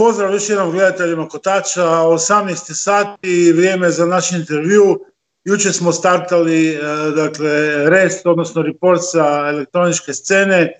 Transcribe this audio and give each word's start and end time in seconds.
Pozdrav 0.00 0.32
još 0.32 0.48
jednom 0.48 0.70
gledateljima 0.70 1.28
Kotača, 1.28 1.84
18. 1.84 2.74
sati, 2.74 3.52
vrijeme 3.52 3.90
za 3.90 4.06
naš 4.06 4.32
intervju. 4.32 5.00
Jučer 5.44 5.72
smo 5.72 5.92
startali 5.92 6.68
e, 6.68 6.78
dakle, 7.16 7.50
rest, 7.90 8.26
odnosno 8.26 8.62
report 8.62 9.00
sa 9.02 9.48
elektroničke 9.48 10.12
scene 10.12 10.72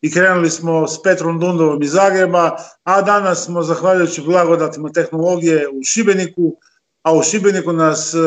i 0.00 0.12
krenuli 0.12 0.50
smo 0.50 0.88
s 0.88 1.02
Petrom 1.02 1.40
Dundovom 1.40 1.82
iz 1.82 1.90
Zagreba, 1.90 2.56
a 2.84 3.02
danas 3.02 3.44
smo, 3.44 3.62
zahvaljujući 3.62 4.22
blagodatima 4.22 4.92
tehnologije 4.92 5.68
u 5.68 5.84
Šibeniku, 5.84 6.56
a 7.02 7.14
u 7.14 7.22
Šibeniku 7.22 7.72
nas 7.72 8.14
e, 8.14 8.18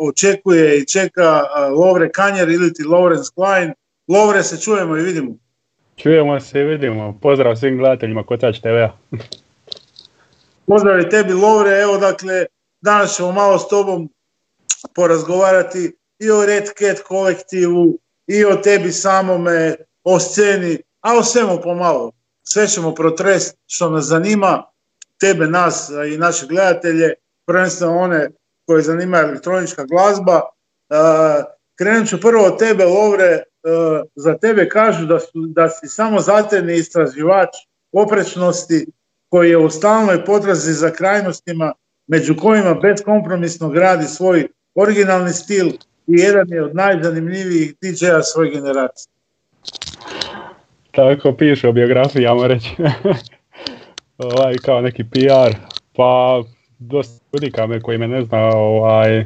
očekuje 0.00 0.78
i 0.78 0.86
čeka 0.86 1.42
e, 1.42 1.60
Lovre 1.70 2.10
Kanjer 2.10 2.48
ili 2.48 2.74
ti 2.74 2.82
Lawrence 2.82 3.34
Klein. 3.34 3.72
Lovre, 4.08 4.42
se 4.42 4.60
čujemo 4.60 4.96
i 4.96 5.02
vidimo. 5.02 5.36
Čujemo 5.96 6.40
se 6.40 6.60
i 6.60 6.64
vidimo. 6.64 7.18
Pozdrav 7.22 7.56
svim 7.56 7.78
gledateljima 7.78 8.22
Kotač 8.22 8.58
TV-a. 8.60 8.90
Pozdrav 10.68 11.00
i 11.00 11.08
tebi 11.08 11.32
Lovre, 11.32 11.80
evo 11.80 11.98
dakle, 11.98 12.46
danas 12.80 13.16
ćemo 13.16 13.32
malo 13.32 13.58
s 13.58 13.68
tobom 13.68 14.08
porazgovarati 14.94 15.96
i 16.18 16.30
o 16.30 16.46
Red 16.46 16.64
Cat 16.78 17.00
kolektivu, 17.06 17.98
i 18.26 18.44
o 18.44 18.56
tebi 18.56 18.92
samome, 18.92 19.74
o 20.04 20.20
sceni, 20.20 20.78
a 21.00 21.16
o 21.18 21.22
svemu 21.22 21.60
pomalo. 21.62 22.12
Sve 22.42 22.68
ćemo 22.68 22.94
protrest 22.94 23.56
što 23.66 23.90
nas 23.90 24.04
zanima, 24.04 24.64
tebe, 25.20 25.46
nas 25.46 25.90
i 26.14 26.18
naše 26.18 26.46
gledatelje, 26.46 27.14
prvenstveno 27.46 27.98
one 27.98 28.30
koje 28.66 28.82
zanima 28.82 29.18
elektronička 29.18 29.84
glazba. 29.84 30.40
Krenut 31.78 32.08
ću 32.08 32.20
prvo 32.20 32.44
od 32.44 32.58
tebe, 32.58 32.84
Lovre, 32.84 33.42
za 34.14 34.38
tebe 34.38 34.68
kažu 34.68 35.06
da, 35.06 35.20
su, 35.20 35.30
da 35.34 35.68
si 35.68 35.88
samo 35.88 36.20
zatajni 36.20 36.76
istraživač 36.76 37.48
oprečnosti 37.92 38.86
koji 39.28 39.50
je 39.50 39.56
u 39.58 39.70
stalnoj 39.70 40.24
potrazi 40.24 40.72
za 40.72 40.90
krajnostima 40.90 41.72
među 42.06 42.36
kojima 42.36 42.74
beskompromisno 42.74 43.68
gradi 43.68 44.04
svoj 44.04 44.48
originalni 44.74 45.32
stil 45.32 45.68
i 46.06 46.14
jedan 46.14 46.48
je 46.48 46.64
od 46.64 46.74
najzanimljivijih 46.74 47.74
DJ-a 47.80 48.22
svoje 48.22 48.50
generacije. 48.50 49.12
Tako 50.90 51.32
piše 51.32 51.68
o 51.68 51.72
biografiji, 51.72 52.22
ja 52.22 52.46
reći. 52.46 52.76
ovaj, 54.18 54.54
kao 54.64 54.80
neki 54.80 55.04
PR. 55.04 55.56
Pa, 55.96 56.42
dosta 56.78 57.24
ljudi 57.32 57.52
me 57.68 57.80
koji 57.80 57.98
me 57.98 58.08
ne 58.08 58.24
zna, 58.24 58.38
ovaj, 58.38 59.24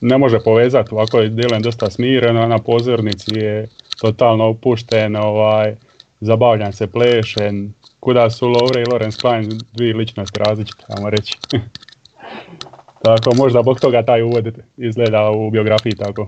ne 0.00 0.18
može 0.18 0.40
povezati, 0.40 0.88
ovako 0.92 1.20
je 1.20 1.28
djelujem 1.28 1.62
dosta 1.62 1.90
smireno, 1.90 2.46
na 2.46 2.58
pozornici 2.58 3.38
je 3.38 3.68
totalno 4.00 4.44
opušten, 4.44 5.16
ovaj, 5.16 5.76
zabavljam 6.20 6.72
se, 6.72 6.86
plešen, 6.86 7.72
kuda 8.02 8.30
su 8.30 8.48
Lovre 8.48 8.82
i 8.82 8.84
Lorenz 8.92 9.16
Klein 9.16 9.60
dvije 9.72 9.94
ličnosti 9.94 10.38
različite, 10.38 10.84
ajmo 10.88 11.10
reći. 11.10 11.38
tako, 13.04 13.34
možda 13.34 13.62
bog 13.62 13.80
toga 13.80 14.02
taj 14.02 14.22
uvod 14.22 14.58
izgleda 14.76 15.30
u 15.30 15.50
biografiji 15.50 15.96
tako. 15.96 16.26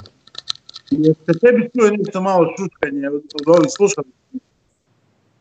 Jeste 0.90 1.32
tebi 1.40 1.70
čuje 1.78 1.98
nešto 1.98 2.20
malo 2.20 2.46
šutkanje 2.58 3.08
od, 3.08 3.22
ovih 3.46 3.70
slušalica? 3.76 4.18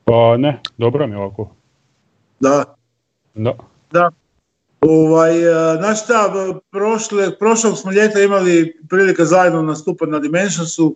Pa 0.05 0.37
ne, 0.37 0.59
dobro 0.77 1.07
mi 1.07 1.15
ovako. 1.15 1.49
Da. 2.39 2.63
Da. 3.33 3.53
Da. 3.91 4.11
Ovaj, 4.81 5.41
e, 5.41 5.77
znaš 5.77 6.03
šta, 6.03 6.33
prošle, 6.71 7.37
prošlog 7.39 7.77
smo 7.77 7.91
ljeta 7.91 8.21
imali 8.21 8.79
prilike 8.89 9.25
zajedno 9.25 9.61
nastupati 9.61 10.11
na 10.11 10.19
Dimensionsu, 10.19 10.95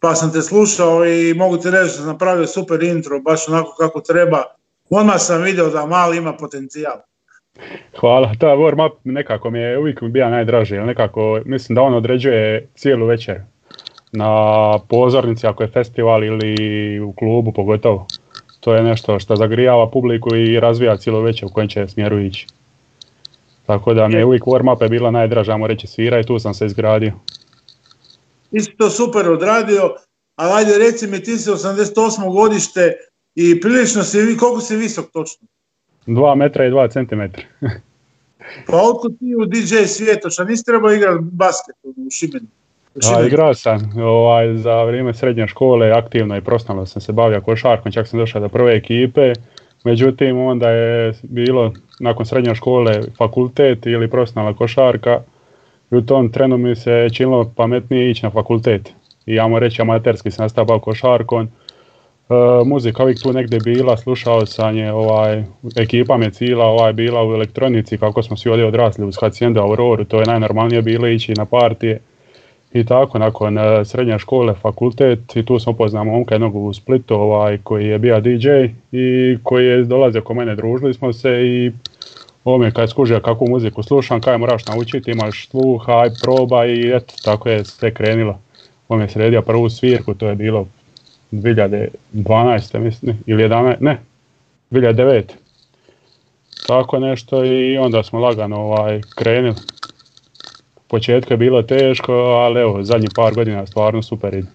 pa 0.00 0.14
sam 0.14 0.32
te 0.32 0.42
slušao 0.42 1.06
i 1.06 1.34
mogu 1.34 1.56
ti 1.56 1.70
reći 1.70 1.84
da 1.84 1.88
sam 1.88 2.06
napravio 2.06 2.46
super 2.46 2.82
intro, 2.82 3.20
baš 3.20 3.48
onako 3.48 3.74
kako 3.78 4.00
treba. 4.00 4.57
Odmah 4.90 5.16
sam 5.18 5.42
vidio 5.42 5.68
da 5.68 5.86
mali 5.86 6.16
ima 6.16 6.32
potencijal. 6.32 6.96
Hvala, 8.00 8.32
ta 8.40 8.46
warm 8.46 8.86
up 8.86 8.98
nekako 9.04 9.50
mi 9.50 9.58
je 9.58 9.78
uvijek 9.78 10.02
bio 10.02 10.30
najdraži, 10.30 10.74
nekako 10.74 11.40
mislim 11.44 11.74
da 11.74 11.82
on 11.82 11.94
određuje 11.94 12.68
cijelu 12.74 13.06
večer 13.06 13.40
na 14.12 14.78
pozornici 14.88 15.46
ako 15.46 15.62
je 15.62 15.68
festival 15.68 16.24
ili 16.24 17.00
u 17.00 17.12
klubu 17.12 17.52
pogotovo. 17.52 18.06
To 18.60 18.74
je 18.74 18.82
nešto 18.82 19.18
što 19.18 19.36
zagrijava 19.36 19.90
publiku 19.90 20.36
i 20.36 20.60
razvija 20.60 20.96
cijelu 20.96 21.20
večer 21.20 21.46
u 21.46 21.52
kojem 21.52 21.68
će 21.68 21.88
smjeru 21.88 22.20
ići. 22.20 22.46
Tako 23.66 23.94
da 23.94 24.08
mi 24.08 24.14
je 24.14 24.24
uvijek 24.24 24.42
warm 24.42 24.74
up 24.74 24.82
je 24.82 24.88
bila 24.88 25.10
najdraža, 25.10 25.52
ajmo 25.52 25.66
reći 25.66 25.86
svira 25.86 26.20
i 26.20 26.24
tu 26.24 26.38
sam 26.38 26.54
se 26.54 26.66
izgradio. 26.66 27.12
Ti 28.50 28.60
si 28.60 28.76
to 28.76 28.90
super 28.90 29.30
odradio, 29.30 29.94
ali 30.36 30.52
ajde 30.52 30.78
reci 30.78 31.06
mi 31.06 31.22
ti 31.22 31.38
si 31.38 31.50
88. 31.50 32.32
godište 32.32 32.92
i 33.34 33.60
prilično 33.60 34.02
si, 34.02 34.36
koliko 34.40 34.60
si 34.60 34.76
visok 34.76 35.06
točno? 35.12 35.48
2 36.06 36.34
metra 36.34 36.66
i 36.66 36.70
2 36.70 36.92
centimetra. 36.92 37.42
pa 38.66 38.76
otkud 38.76 39.18
ti 39.18 39.34
u 39.34 39.44
DJ 39.46 39.84
svijetu, 39.86 40.30
šta 40.30 40.44
nisi 40.44 40.64
trebao 40.64 40.92
igrati 40.92 41.18
basket 41.22 41.76
u 41.84 42.10
Šibeniku? 42.10 42.52
Da, 42.94 43.26
igrao 43.26 43.54
sam 43.54 43.92
ovaj, 44.02 44.56
za 44.56 44.82
vrijeme 44.82 45.14
srednje 45.14 45.46
škole, 45.46 45.90
aktivno 45.90 46.36
i 46.36 46.40
profesionalno 46.40 46.86
sam 46.86 47.02
se 47.02 47.12
bavio 47.12 47.40
košarkom, 47.40 47.92
čak 47.92 48.08
sam 48.08 48.18
došao 48.18 48.40
do 48.40 48.48
prve 48.48 48.76
ekipe, 48.76 49.32
međutim 49.84 50.38
onda 50.38 50.70
je 50.70 51.12
bilo 51.22 51.72
nakon 52.00 52.26
srednje 52.26 52.54
škole 52.54 53.00
fakultet 53.18 53.86
ili 53.86 54.10
profesionalna 54.10 54.56
košarka 54.56 55.20
i 55.90 55.96
u 55.96 56.06
tom 56.06 56.32
trenu 56.32 56.58
mi 56.58 56.76
se 56.76 57.08
činilo 57.12 57.52
pametnije 57.56 58.10
ići 58.10 58.24
na 58.24 58.30
fakultet. 58.30 58.92
I 59.26 59.34
ja 59.34 59.48
mu 59.48 59.58
reći 59.58 59.82
amaterski 59.82 60.30
sam 60.30 60.44
nastavio 60.44 60.78
košarkom, 60.78 61.48
E, 62.30 62.64
muzika 62.64 63.02
uvijek 63.02 63.22
tu 63.22 63.32
negdje 63.32 63.58
bila, 63.60 63.96
slušao 63.96 64.46
sam 64.46 64.76
je, 64.76 64.92
ovaj, 64.92 65.44
ekipa 65.76 66.16
mi 66.16 66.24
je 66.24 66.30
cijela 66.30 66.64
ovaj, 66.64 66.92
bila 66.92 67.28
u 67.28 67.32
elektronici 67.32 67.98
kako 67.98 68.22
smo 68.22 68.36
svi 68.36 68.50
ovdje 68.50 68.66
odrasli 68.66 69.04
uz 69.04 69.16
Hacienda 69.20 69.62
Auroru, 69.62 70.04
to 70.04 70.20
je 70.20 70.26
najnormalnije 70.26 70.82
bilo 70.82 71.08
ići 71.08 71.34
na 71.36 71.44
partije. 71.44 72.00
I 72.72 72.84
tako, 72.84 73.18
nakon 73.18 73.58
uh, 73.58 73.64
srednje 73.84 74.18
škole, 74.18 74.54
fakultet 74.54 75.36
i 75.36 75.42
tu 75.42 75.58
sam 75.58 75.74
upoznao 75.74 76.04
momka 76.04 76.34
jednog 76.34 76.56
u 76.56 76.72
Splitu 76.72 77.14
ovaj, 77.14 77.58
koji 77.58 77.86
je 77.86 77.98
bio 77.98 78.20
DJ 78.20 78.48
i 78.92 79.38
koji 79.42 79.66
je 79.66 79.84
dolazio 79.84 80.22
kod 80.22 80.36
mene, 80.36 80.56
družili 80.56 80.94
smo 80.94 81.12
se 81.12 81.30
i 81.46 81.72
on 82.44 82.62
je 82.62 82.70
kad 82.70 82.90
skužio 82.90 83.20
kakvu 83.20 83.48
muziku 83.48 83.82
slušam, 83.82 84.20
kaj 84.20 84.38
moraš 84.38 84.66
naučiti, 84.66 85.10
imaš 85.10 85.48
sluh, 85.48 85.88
aj 85.88 86.08
proba 86.22 86.66
i 86.66 86.90
eto, 86.94 87.14
tako 87.24 87.48
je 87.48 87.64
sve 87.64 87.94
krenilo. 87.94 88.38
On 88.88 89.00
je 89.00 89.08
sredio 89.08 89.42
prvu 89.42 89.70
svirku, 89.70 90.14
to 90.14 90.28
je 90.28 90.34
bilo 90.34 90.66
2012. 91.32 92.78
mislim, 92.78 93.16
ili 93.26 93.42
11, 93.42 93.76
ne, 93.80 94.00
2009. 94.70 95.22
Tako 96.66 96.98
nešto 96.98 97.44
i 97.44 97.78
onda 97.78 98.02
smo 98.02 98.18
lagano 98.18 98.56
ovaj, 98.56 99.00
krenuli. 99.16 99.54
Početku 100.88 101.32
je 101.32 101.36
bilo 101.36 101.62
teško, 101.62 102.12
ali 102.12 102.60
evo, 102.60 102.84
zadnjih 102.84 103.10
par 103.14 103.34
godina 103.34 103.66
stvarno 103.66 104.02
super 104.02 104.34
ide. 104.34 104.48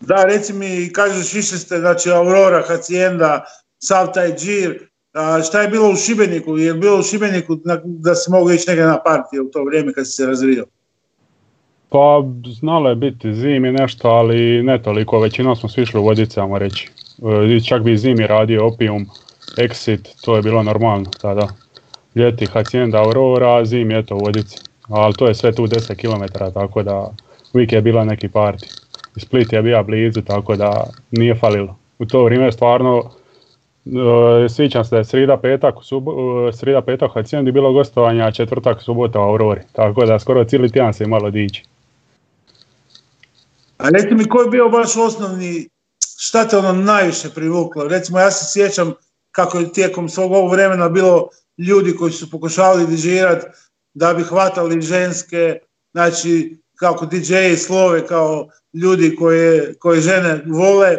Da, 0.00 0.24
reci 0.24 0.52
mi, 0.52 0.92
kažeš 0.92 1.32
više 1.32 1.58
ste, 1.58 1.78
znači 1.78 2.10
Aurora, 2.10 2.62
Hacienda, 2.66 3.44
sav 3.78 4.12
taj 4.12 4.36
džir, 4.36 4.88
šta 5.46 5.62
je 5.62 5.68
bilo 5.68 5.90
u 5.90 5.96
Šibeniku? 5.96 6.58
Je 6.58 6.74
bilo 6.74 6.98
u 6.98 7.02
Šibeniku 7.02 7.58
da 7.84 8.14
se 8.14 8.30
mogu 8.30 8.50
ići 8.50 8.64
negdje 8.68 8.86
na 8.86 9.02
partije 9.02 9.42
u 9.42 9.50
to 9.50 9.64
vrijeme 9.64 9.92
kad 9.92 10.06
si 10.06 10.12
se 10.12 10.26
razvio? 10.26 10.66
Pa 11.96 12.22
znalo 12.50 12.88
je 12.88 12.94
biti 12.94 13.34
zimi 13.34 13.72
nešto, 13.72 14.08
ali 14.08 14.62
ne 14.62 14.82
toliko, 14.82 15.20
većinom 15.20 15.56
smo 15.56 15.68
svi 15.68 15.82
išli 15.82 16.00
u 16.00 16.02
vodice, 16.02 16.40
reći. 16.58 16.90
E, 17.56 17.60
čak 17.60 17.82
bi 17.82 17.96
zimi 17.96 18.26
radio 18.26 18.66
Opium, 18.66 19.06
Exit, 19.58 20.24
to 20.24 20.36
je 20.36 20.42
bilo 20.42 20.62
normalno 20.62 21.10
tada. 21.20 21.48
Ljeti 22.14 22.46
Hacienda 22.46 22.98
Aurora, 22.98 23.64
zimi 23.64 23.98
eto 23.98 24.14
vodice. 24.14 24.56
Ali 24.88 25.14
to 25.14 25.26
je 25.26 25.34
sve 25.34 25.52
tu 25.52 25.66
10 25.66 25.94
km, 25.94 26.24
tako 26.54 26.82
da 26.82 27.10
uvijek 27.54 27.72
je 27.72 27.80
bila 27.80 28.04
neki 28.04 28.28
parti. 28.28 28.68
Split 29.16 29.52
je 29.52 29.62
bio 29.62 29.84
blizu, 29.84 30.22
tako 30.22 30.56
da 30.56 30.86
nije 31.10 31.34
falilo. 31.34 31.76
U 31.98 32.06
to 32.06 32.24
vrijeme 32.24 32.52
stvarno 32.52 33.02
e, 34.44 34.48
sviđam 34.48 34.84
se 34.84 34.90
da 34.90 34.98
je 34.98 35.04
srida 35.04 35.36
petak, 35.36 35.74
subo, 35.82 36.12
e, 36.48 36.52
srida 36.52 36.80
petak 36.80 37.14
Haciendi 37.14 37.52
bilo 37.52 37.72
gostovanja, 37.72 38.30
četvrtak 38.30 38.82
subota 38.82 39.20
u 39.20 39.22
Aurori. 39.22 39.60
Tako 39.72 40.06
da 40.06 40.18
skoro 40.18 40.44
cijeli 40.44 40.72
tjedan 40.72 40.94
se 40.94 41.04
imalo 41.04 41.30
dići. 41.30 41.64
A 43.78 43.88
recite 43.88 44.14
mi 44.14 44.28
koji 44.28 44.44
je 44.46 44.50
bio 44.50 44.68
vaš 44.68 44.96
osnovni, 44.96 45.68
šta 46.18 46.48
te 46.48 46.56
ono 46.58 46.72
najviše 46.72 47.30
privuklo? 47.30 47.88
Recimo 47.88 48.18
ja 48.18 48.30
se 48.30 48.44
sjećam 48.52 48.94
kako 49.30 49.58
je 49.58 49.72
tijekom 49.72 50.08
svog 50.08 50.32
ovog 50.32 50.50
vremena 50.50 50.88
bilo 50.88 51.28
ljudi 51.58 51.96
koji 51.96 52.12
su 52.12 52.30
pokušavali 52.30 52.86
dižirati 52.86 53.46
da 53.94 54.14
bi 54.14 54.22
hvatali 54.22 54.80
ženske, 54.80 55.58
znači 55.92 56.60
kako 56.74 57.06
DJ 57.06 57.54
slove 57.56 58.06
kao 58.06 58.48
ljudi 58.74 59.16
koje, 59.16 59.74
koje 59.74 60.00
žene 60.00 60.42
vole. 60.46 60.96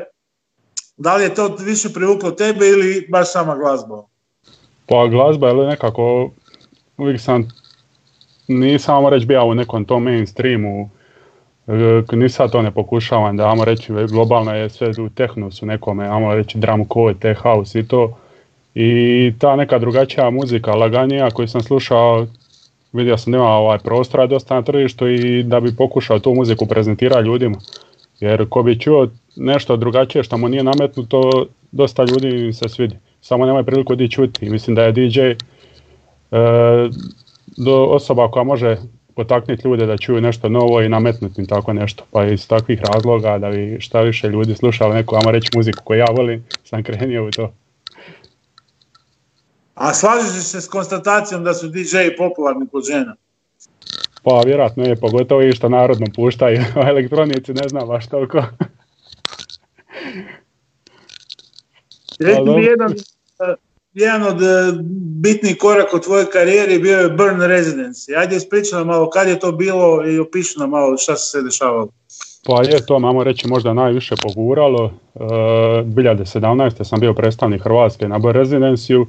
Da 0.98 1.16
li 1.16 1.24
je 1.24 1.36
to 1.36 1.56
više 1.60 1.94
privuklo 1.94 2.32
tebe 2.32 2.68
ili 2.68 3.08
baš 3.10 3.32
sama 3.32 3.56
glazba? 3.56 4.04
Pa 4.86 5.08
glazba 5.08 5.48
je 5.48 5.56
nekako, 5.56 6.32
uvijek 6.98 7.22
sam, 7.22 7.48
nisam 8.48 9.08
reći 9.08 9.26
bio 9.26 9.46
u 9.46 9.54
nekom 9.54 9.86
tom 9.86 10.04
mainstreamu, 10.04 10.90
ni 12.12 12.30
sad 12.30 12.52
to 12.52 12.62
ne 12.62 12.72
pokušavam 12.72 13.38
da, 13.38 13.50
ajmo 13.50 13.66
reći, 13.66 13.94
globalno 14.10 14.56
je 14.56 14.70
sve 14.70 14.92
u 15.00 15.10
tehnosu 15.10 15.66
nekome, 15.66 16.08
ajmo 16.08 16.34
reći 16.34 16.58
drum 16.58 16.86
code, 16.94 17.20
tech 17.20 17.42
house 17.42 17.80
i 17.80 17.88
to. 17.88 18.18
I 18.76 19.34
ta 19.40 19.56
neka 19.56 19.80
drugačija 19.80 20.30
muzika, 20.30 20.76
laganija 20.76 21.32
koju 21.32 21.48
sam 21.48 21.62
slušao, 21.62 22.28
vidio 22.94 23.18
sam 23.18 23.32
da 23.32 23.38
ima 23.38 23.48
ovaj 23.48 23.80
prostora 23.80 24.28
dosta 24.28 24.56
na 24.56 24.62
tržištu 24.62 25.08
i 25.08 25.44
da 25.44 25.60
bi 25.60 25.76
pokušao 25.76 26.20
tu 26.20 26.34
muziku 26.34 26.66
prezentirati 26.66 27.28
ljudima. 27.28 27.58
Jer 28.20 28.50
ko 28.50 28.64
bi 28.64 28.80
čuo 28.80 29.08
nešto 29.36 29.78
drugačije 29.78 30.24
što 30.24 30.38
mu 30.38 30.50
nije 30.50 30.64
nametnuto, 30.64 31.46
dosta 31.72 32.04
ljudi 32.04 32.54
se 32.54 32.70
svidi. 32.70 32.96
Samo 33.22 33.46
nemaju 33.46 33.66
priliku 33.66 33.96
di 33.96 34.10
čuti. 34.10 34.50
Mislim 34.50 34.76
da 34.76 34.84
je 34.84 34.92
DJ 34.92 35.20
e, 35.22 35.36
do 37.58 37.86
osoba 37.86 38.32
koja 38.32 38.44
može 38.44 38.78
potaknuti 39.18 39.68
ljude 39.68 39.86
da 39.86 39.98
čuju 39.98 40.22
nešto 40.22 40.50
novo 40.50 40.82
i 40.82 40.90
nametnuti 40.90 41.42
im 41.42 41.48
tako 41.48 41.74
nešto. 41.74 42.04
Pa 42.12 42.26
iz 42.26 42.48
takvih 42.48 42.82
razloga 42.94 43.38
da 43.38 43.50
bi 43.50 43.78
šta 43.80 44.02
više 44.02 44.28
ljudi 44.28 44.56
slušali 44.56 44.94
neku, 44.94 45.16
ajmo 45.16 45.32
reći, 45.32 45.50
muziku 45.56 45.84
koju 45.84 46.00
ja 46.00 46.06
volim, 46.18 46.46
sam 46.64 46.84
krenio 46.84 47.28
u 47.28 47.32
to. 47.32 47.54
A 49.76 49.94
slažeš 49.94 50.44
se 50.44 50.62
s 50.62 50.68
konstatacijom 50.68 51.44
da 51.44 51.54
su 51.54 51.68
DJ 51.68 51.98
popularni 52.18 52.68
kod 52.72 52.86
žena? 52.86 53.16
Pa 54.24 54.42
vjerojatno 54.46 54.84
je, 54.84 54.96
pogotovo 54.96 55.42
i 55.42 55.54
što 55.54 55.70
narodno 55.70 56.06
puštaju, 56.16 56.62
a 56.76 56.90
elektronici 56.90 57.54
ne 57.54 57.68
znam 57.70 57.88
baš 57.88 58.08
toliko. 58.08 58.44
Reci 62.20 62.42
mi 62.42 62.64
jedan, 62.64 62.94
jedan 63.98 64.24
od 64.24 64.42
e, 64.42 64.46
bitnih 65.22 65.58
koraka 65.58 65.98
u 65.98 66.00
tvojoj 66.00 66.30
karijeri 66.30 66.80
bio 66.80 66.98
je 66.98 67.10
Burn 67.10 67.42
Residency. 67.42 68.18
Ajde 68.18 68.36
ispričaj 68.36 68.84
malo 68.84 69.10
kad 69.10 69.28
je 69.28 69.40
to 69.40 69.52
bilo 69.52 70.08
i 70.08 70.20
opiši 70.20 70.60
nam 70.60 70.70
malo 70.70 70.98
šta 70.98 71.16
se 71.16 71.32
se 71.32 71.42
dešavalo. 71.42 71.88
Pa 72.46 72.64
je 72.64 72.86
to, 72.86 73.00
mamo 73.00 73.24
reći, 73.24 73.48
možda 73.48 73.74
najviše 73.74 74.16
poguralo. 74.24 74.92
E, 75.16 75.20
2017. 75.20 76.84
sam 76.84 77.00
bio 77.00 77.14
predstavnik 77.14 77.64
Hrvatske 77.64 78.08
na 78.08 78.20
Burn 78.20 78.38
Residencyu, 78.40 79.06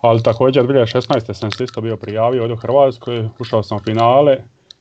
ali 0.00 0.22
također 0.22 0.66
2016. 0.66 1.34
sam 1.34 1.50
se 1.50 1.64
isto 1.64 1.80
bio 1.80 1.96
prijavio 1.96 2.42
ovdje 2.42 2.54
u 2.54 2.60
Hrvatskoj, 2.60 3.28
ušao 3.38 3.62
sam 3.62 3.76
u 3.76 3.80
finale 3.80 4.36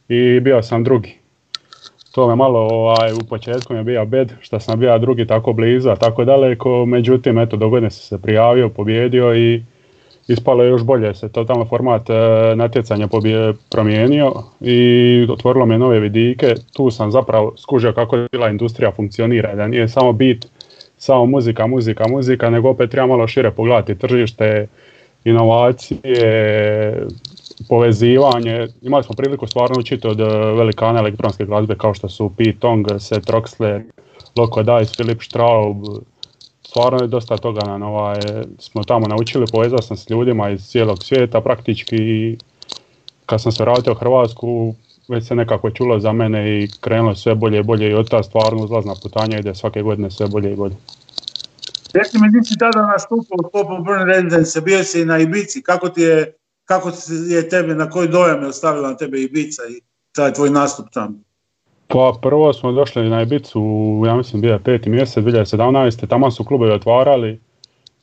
i 0.10 0.40
bio 0.40 0.64
sam 0.64 0.84
drugi. 0.84 1.21
To 2.12 2.28
me 2.28 2.36
malo 2.36 2.60
ovaj, 2.60 3.14
u 3.14 3.28
početku 3.30 3.74
je 3.74 3.84
bio 3.84 4.06
bed 4.06 4.34
što 4.42 4.60
sam 4.60 4.80
bio 4.80 5.00
drugi 5.00 5.28
tako 5.28 5.54
blizu, 5.54 5.90
a 5.90 5.96
tako 5.96 6.26
daleko, 6.26 6.86
međutim 6.86 7.38
eto 7.40 7.58
dogodine 7.58 7.92
sam 7.92 8.04
se 8.04 8.22
prijavio, 8.22 8.70
pobjedio 8.70 9.36
i 9.36 9.64
ispalo 10.28 10.64
je 10.64 10.70
još 10.70 10.84
bolje 10.84 11.16
se 11.16 11.30
totalno 11.30 11.66
format 11.66 12.10
e, 12.10 12.14
natjecanja 12.56 13.08
pobje, 13.08 13.54
promijenio 13.70 14.34
i 14.62 15.28
otvorilo 15.30 15.66
mi 15.66 15.78
nove 15.78 16.00
vidike, 16.00 16.56
tu 16.74 16.92
sam 16.92 17.12
zapravo 17.12 17.54
skužio 17.58 17.94
kako 17.94 18.28
bila 18.32 18.50
industrija 18.50 18.92
funkcionira, 18.92 19.56
da 19.56 19.68
nije 19.68 19.88
samo 19.88 20.14
bit, 20.14 20.48
samo 20.98 21.26
muzika, 21.26 21.68
muzika, 21.68 22.08
muzika, 22.08 22.50
nego 22.50 22.70
opet 22.70 22.92
treba 22.92 23.08
malo 23.08 23.28
šire 23.28 23.52
pogledati 23.52 23.98
tržište, 23.98 24.68
inovacije, 25.24 27.08
povezivanje. 27.70 28.68
Imali 28.82 29.04
smo 29.04 29.16
priliku 29.16 29.48
stvarno 29.48 29.80
učiti 29.80 30.08
od 30.08 30.20
eh, 30.20 30.26
velikana 30.58 31.00
elektronske 31.00 31.46
glazbe 31.46 31.76
kao 31.76 31.94
što 31.94 32.10
su 32.10 32.32
Pete 32.38 32.60
Tong, 32.60 32.88
Seth 33.00 33.28
Troxler, 33.28 33.82
Loco 34.36 34.64
Dice, 34.64 34.94
Filip 34.96 35.22
Straub. 35.22 35.78
Stvarno 36.68 37.02
je 37.02 37.08
dosta 37.08 37.38
toga 37.38 37.78
na 37.78 37.88
ovaj, 37.88 38.20
smo 38.60 38.84
tamo 38.84 39.08
naučili, 39.08 39.46
povezao 39.52 39.82
sam 39.82 39.98
s 39.98 40.10
ljudima 40.10 40.50
iz 40.50 40.68
cijelog 40.68 41.04
svijeta 41.04 41.42
praktički 41.42 41.96
i 41.96 42.38
kad 43.26 43.42
sam 43.42 43.52
se 43.52 43.64
vratio 43.64 43.94
Hrvatsku 43.94 44.76
već 45.08 45.28
se 45.28 45.36
nekako 45.36 45.70
čulo 45.70 46.00
za 46.00 46.12
mene 46.12 46.60
i 46.60 46.70
krenulo 46.82 47.16
sve 47.16 47.36
bolje 47.36 47.60
i 47.60 47.64
bolje 47.64 47.90
i 47.90 47.94
od 47.94 48.10
ta 48.10 48.24
stvarno 48.24 48.64
uzlazna 48.64 48.94
putanja 49.04 49.40
ide 49.40 49.56
svake 49.56 49.82
godine 49.82 50.12
sve 50.12 50.28
bolje 50.28 50.52
i 50.52 50.56
bolje. 50.56 50.76
Reci 51.94 52.18
mi, 52.20 52.32
ti 52.32 52.48
si 52.48 52.58
tada 52.58 52.86
nastupao 52.86 53.38
u 53.44 53.58
of 53.58 53.86
Burn 53.86 54.04
Residence, 54.06 54.62
bio 54.62 54.84
si 54.84 55.06
na 55.06 55.18
Ibici, 55.18 55.62
kako 55.62 55.90
ti 55.90 56.02
je, 56.02 56.34
kako 56.72 56.92
je 57.30 57.50
tebe, 57.50 57.76
na 57.76 57.90
koji 57.90 58.08
dojam 58.08 58.42
je 58.42 58.48
ostavila 58.48 58.90
na 58.90 58.98
tebe 58.98 59.22
Ibica 59.22 59.62
i 59.70 59.82
taj 60.16 60.34
tvoj 60.34 60.50
nastup 60.50 60.86
tamo? 60.94 61.16
Pa 61.88 62.14
prvo 62.22 62.54
smo 62.54 62.72
došli 62.72 63.10
na 63.10 63.22
Ibicu, 63.22 63.62
ja 64.08 64.16
mislim 64.16 64.42
bio 64.42 64.54
je 64.54 64.64
peti 64.64 64.90
mjesec 64.90 65.24
2017. 65.24 66.08
Tamo 66.08 66.32
su 66.32 66.46
klubovi 66.46 66.72
otvarali 66.72 67.40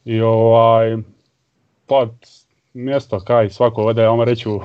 i 0.04 0.20
ovaj, 0.20 0.96
pa 1.86 2.08
mjesto 2.74 3.20
kaj 3.20 3.50
svako 3.50 3.82
ode, 3.82 4.06
ajmo 4.06 4.24
reći 4.24 4.48
u, 4.48 4.60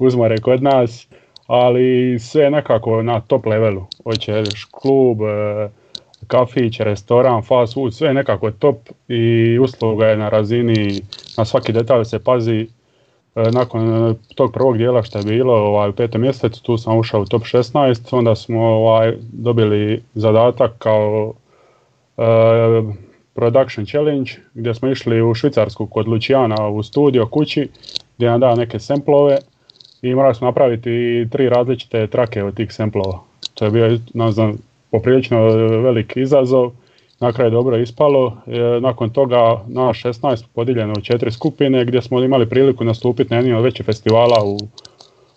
uzmore 0.00 0.38
kod 0.38 0.62
nas, 0.62 1.06
ali 1.46 2.18
sve 2.18 2.50
nekako 2.50 3.02
na 3.02 3.20
top 3.20 3.46
levelu. 3.46 3.86
Hoćeš 4.04 4.64
klub, 4.70 5.22
e, 5.22 5.68
kafić, 6.26 6.80
restoran, 6.80 7.42
fast 7.42 7.74
food, 7.74 7.94
sve 7.94 8.14
nekako 8.14 8.50
top 8.50 8.76
i 9.08 9.58
usluga 9.58 10.06
je 10.06 10.16
na 10.16 10.28
razini, 10.28 11.00
na 11.38 11.44
svaki 11.44 11.72
detalj 11.72 12.04
se 12.04 12.18
pazi. 12.18 12.68
E, 13.34 13.50
nakon 13.50 14.10
e, 14.10 14.14
tog 14.34 14.52
prvog 14.52 14.78
dijela 14.78 15.02
što 15.02 15.18
je 15.18 15.24
bilo 15.24 15.54
ovaj, 15.54 15.88
u 15.88 15.92
petom 15.92 16.20
mjesecu, 16.20 16.62
tu 16.62 16.76
sam 16.76 16.98
ušao 16.98 17.20
u 17.20 17.24
top 17.24 17.42
16, 17.42 18.16
onda 18.16 18.34
smo 18.34 18.60
ovaj, 18.62 19.16
dobili 19.32 20.02
zadatak 20.14 20.72
kao 20.78 21.32
uh, 22.16 22.94
production 23.34 23.86
challenge 23.86 24.30
gdje 24.54 24.74
smo 24.74 24.88
išli 24.88 25.22
u 25.22 25.34
Švicarsku 25.34 25.86
kod 25.86 26.08
Lucijana 26.08 26.68
u 26.68 26.82
studio 26.82 27.26
kući 27.26 27.68
gdje 28.16 28.30
nam 28.30 28.40
dao 28.40 28.56
neke 28.56 28.78
semplove 28.78 29.38
i 30.02 30.14
morali 30.14 30.34
smo 30.34 30.46
napraviti 30.46 31.26
tri 31.30 31.48
različite 31.48 32.06
trake 32.06 32.44
od 32.44 32.54
tih 32.54 32.72
semplova. 32.72 33.20
To 33.54 33.64
je 33.64 33.70
bio, 33.70 33.98
ne 34.14 34.32
znam, 34.32 34.58
poprilično 34.90 35.40
velik 35.56 36.12
izazov, 36.16 36.72
na 37.22 37.32
kraju 37.32 37.50
dobro 37.50 37.78
ispalo. 37.78 38.36
E, 38.46 38.80
nakon 38.80 39.10
toga 39.10 39.64
na 39.66 39.82
16 39.82 40.44
podijeljeno 40.54 40.92
u 40.98 41.00
četiri 41.00 41.32
skupine 41.32 41.84
gdje 41.84 42.02
smo 42.02 42.22
imali 42.22 42.48
priliku 42.48 42.84
nastupiti 42.84 43.30
na 43.30 43.36
jednim 43.36 43.56
od 43.56 43.64
većih 43.64 43.86
festivala 43.86 44.44
u, 44.44 44.58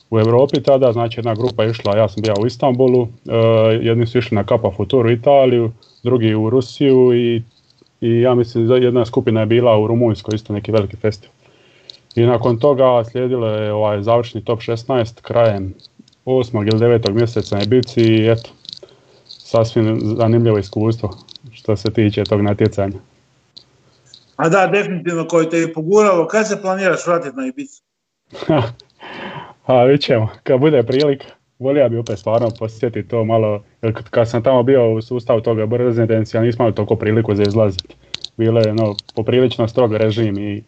u 0.09 0.19
Europi 0.19 0.63
tada, 0.63 0.93
znači 0.93 1.19
jedna 1.19 1.35
grupa 1.35 1.63
je 1.63 1.71
išla, 1.71 1.97
ja 1.97 2.09
sam 2.09 2.21
bio 2.21 2.33
u 2.41 2.45
Istanbulu, 2.45 3.03
e, 3.03 3.35
jedni 3.81 4.07
su 4.07 4.17
išli 4.17 4.35
na 4.35 4.43
Kapa 4.43 4.71
Futuru 4.71 5.09
u 5.09 5.11
Italiju, 5.11 5.71
drugi 6.03 6.35
u 6.35 6.49
Rusiju 6.49 7.13
i, 7.13 7.41
i 8.01 8.21
ja 8.21 8.35
mislim 8.35 8.83
jedna 8.83 9.05
skupina 9.05 9.39
je 9.39 9.45
bila 9.45 9.79
u 9.79 9.87
Rumunjskoj, 9.87 10.35
isto 10.35 10.53
neki 10.53 10.71
veliki 10.71 10.95
festival. 10.95 11.35
I 12.15 12.21
nakon 12.21 12.57
toga 12.57 13.03
slijedilo 13.11 13.47
je 13.47 13.73
ovaj 13.73 14.01
završni 14.01 14.45
top 14.45 14.59
16 14.59 15.21
krajem 15.21 15.73
8. 16.25 16.57
ili 16.57 16.99
9. 16.99 17.13
mjeseca 17.13 17.55
na 17.55 17.63
Ibici 17.63 18.01
i 18.01 18.31
eto, 18.31 18.49
sasvim 19.27 19.99
zanimljivo 20.03 20.57
iskustvo 20.57 21.24
što 21.65 21.75
se 21.75 21.93
tiče 21.93 22.23
tog 22.23 22.41
natjecanja. 22.41 22.97
A 24.35 24.49
da, 24.49 24.67
definitivno 24.67 25.27
koji 25.27 25.49
te 25.49 25.57
je 25.57 25.73
poguralo, 25.73 26.27
kad 26.27 26.47
se 26.47 26.61
planiraš 26.61 27.07
vratiti 27.07 27.35
na 27.35 27.47
Ibicu? 27.47 27.81
A 29.65 29.83
vidjet 29.83 30.01
ćemo, 30.01 30.29
kad 30.43 30.59
bude 30.59 30.83
prilika, 30.83 31.25
volio 31.59 31.89
bi 31.89 31.97
opet 31.97 32.19
stvarno 32.19 32.49
posjetiti 32.59 33.09
to 33.09 33.25
malo, 33.25 33.63
jer 33.81 33.93
kad 34.09 34.29
sam 34.29 34.43
tamo 34.43 34.63
bio 34.63 34.93
u 34.93 35.01
sustavu 35.01 35.41
toga 35.41 35.65
brze 35.65 36.07
ja 36.33 36.41
nismo 36.41 36.63
imali 36.63 36.75
toliko 36.75 36.95
priliku 36.95 37.35
za 37.35 37.43
izlaziti. 37.43 37.95
Bilo 38.37 38.59
je 38.59 38.73
no, 38.73 38.95
poprilično 39.15 39.67
strog 39.67 39.93
režim 39.93 40.37
i, 40.37 40.63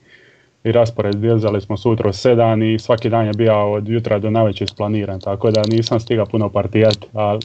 i 0.64 0.72
raspored, 0.72 1.16
dizali 1.16 1.62
smo 1.62 1.78
sutra 1.78 2.14
sedam 2.14 2.64
i 2.64 2.80
svaki 2.80 3.10
dan 3.10 3.26
je 3.26 3.34
bio 3.34 3.72
od 3.72 3.90
jutra 3.90 4.20
do 4.20 4.30
navečer 4.30 4.66
isplaniran, 4.66 5.20
tako 5.20 5.52
da 5.52 5.62
nisam 5.70 6.00
stigao 6.00 6.26
puno 6.26 6.50
partijati, 6.50 7.08
ali 7.14 7.40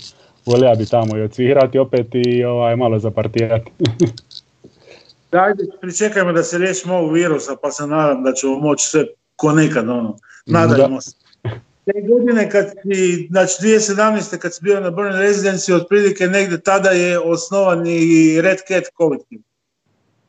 volio 0.47 0.75
bi 0.79 0.87
tamo 0.87 1.17
i 1.19 1.23
ocirati 1.23 1.79
opet 1.79 2.07
i 2.13 2.45
ovaj, 2.45 2.77
malo 2.77 2.99
zapartijati. 2.99 3.71
Ajde, 5.31 5.65
pričekajmo 5.81 6.33
da 6.33 6.43
se 6.43 6.59
riješimo 6.59 6.95
ovog 6.95 7.13
virusa, 7.13 7.57
pa 7.63 7.71
se 7.71 7.87
nadam 7.87 8.23
da 8.23 8.33
ćemo 8.33 8.59
moći 8.59 8.87
sve 8.87 9.05
ko 9.37 9.53
nekad, 9.53 9.89
ono, 9.89 10.17
nadajmo 10.47 11.01
se. 11.01 11.17
Te 11.85 11.93
godine 12.09 12.51
kad 12.51 12.67
si, 12.83 13.27
znači 13.31 13.53
2017. 13.63 14.39
kad 14.39 14.55
si 14.55 14.61
bio 14.63 14.81
na 14.81 14.91
Burn 14.91 15.13
Residency, 15.13 15.75
otprilike 15.75 16.27
negdje 16.27 16.61
tada 16.61 16.91
je 16.91 17.19
osnovan 17.19 17.87
i 17.87 18.41
Red 18.41 18.59
Cat 18.69 18.85
kolektiv. 18.95 19.41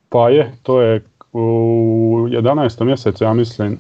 Pa 0.09 0.29
je, 0.29 0.53
to 0.63 0.81
je 0.81 1.03
u 1.33 1.39
11. 2.29 2.83
mjesecu, 2.85 3.23
ja 3.23 3.33
mislim, 3.33 3.79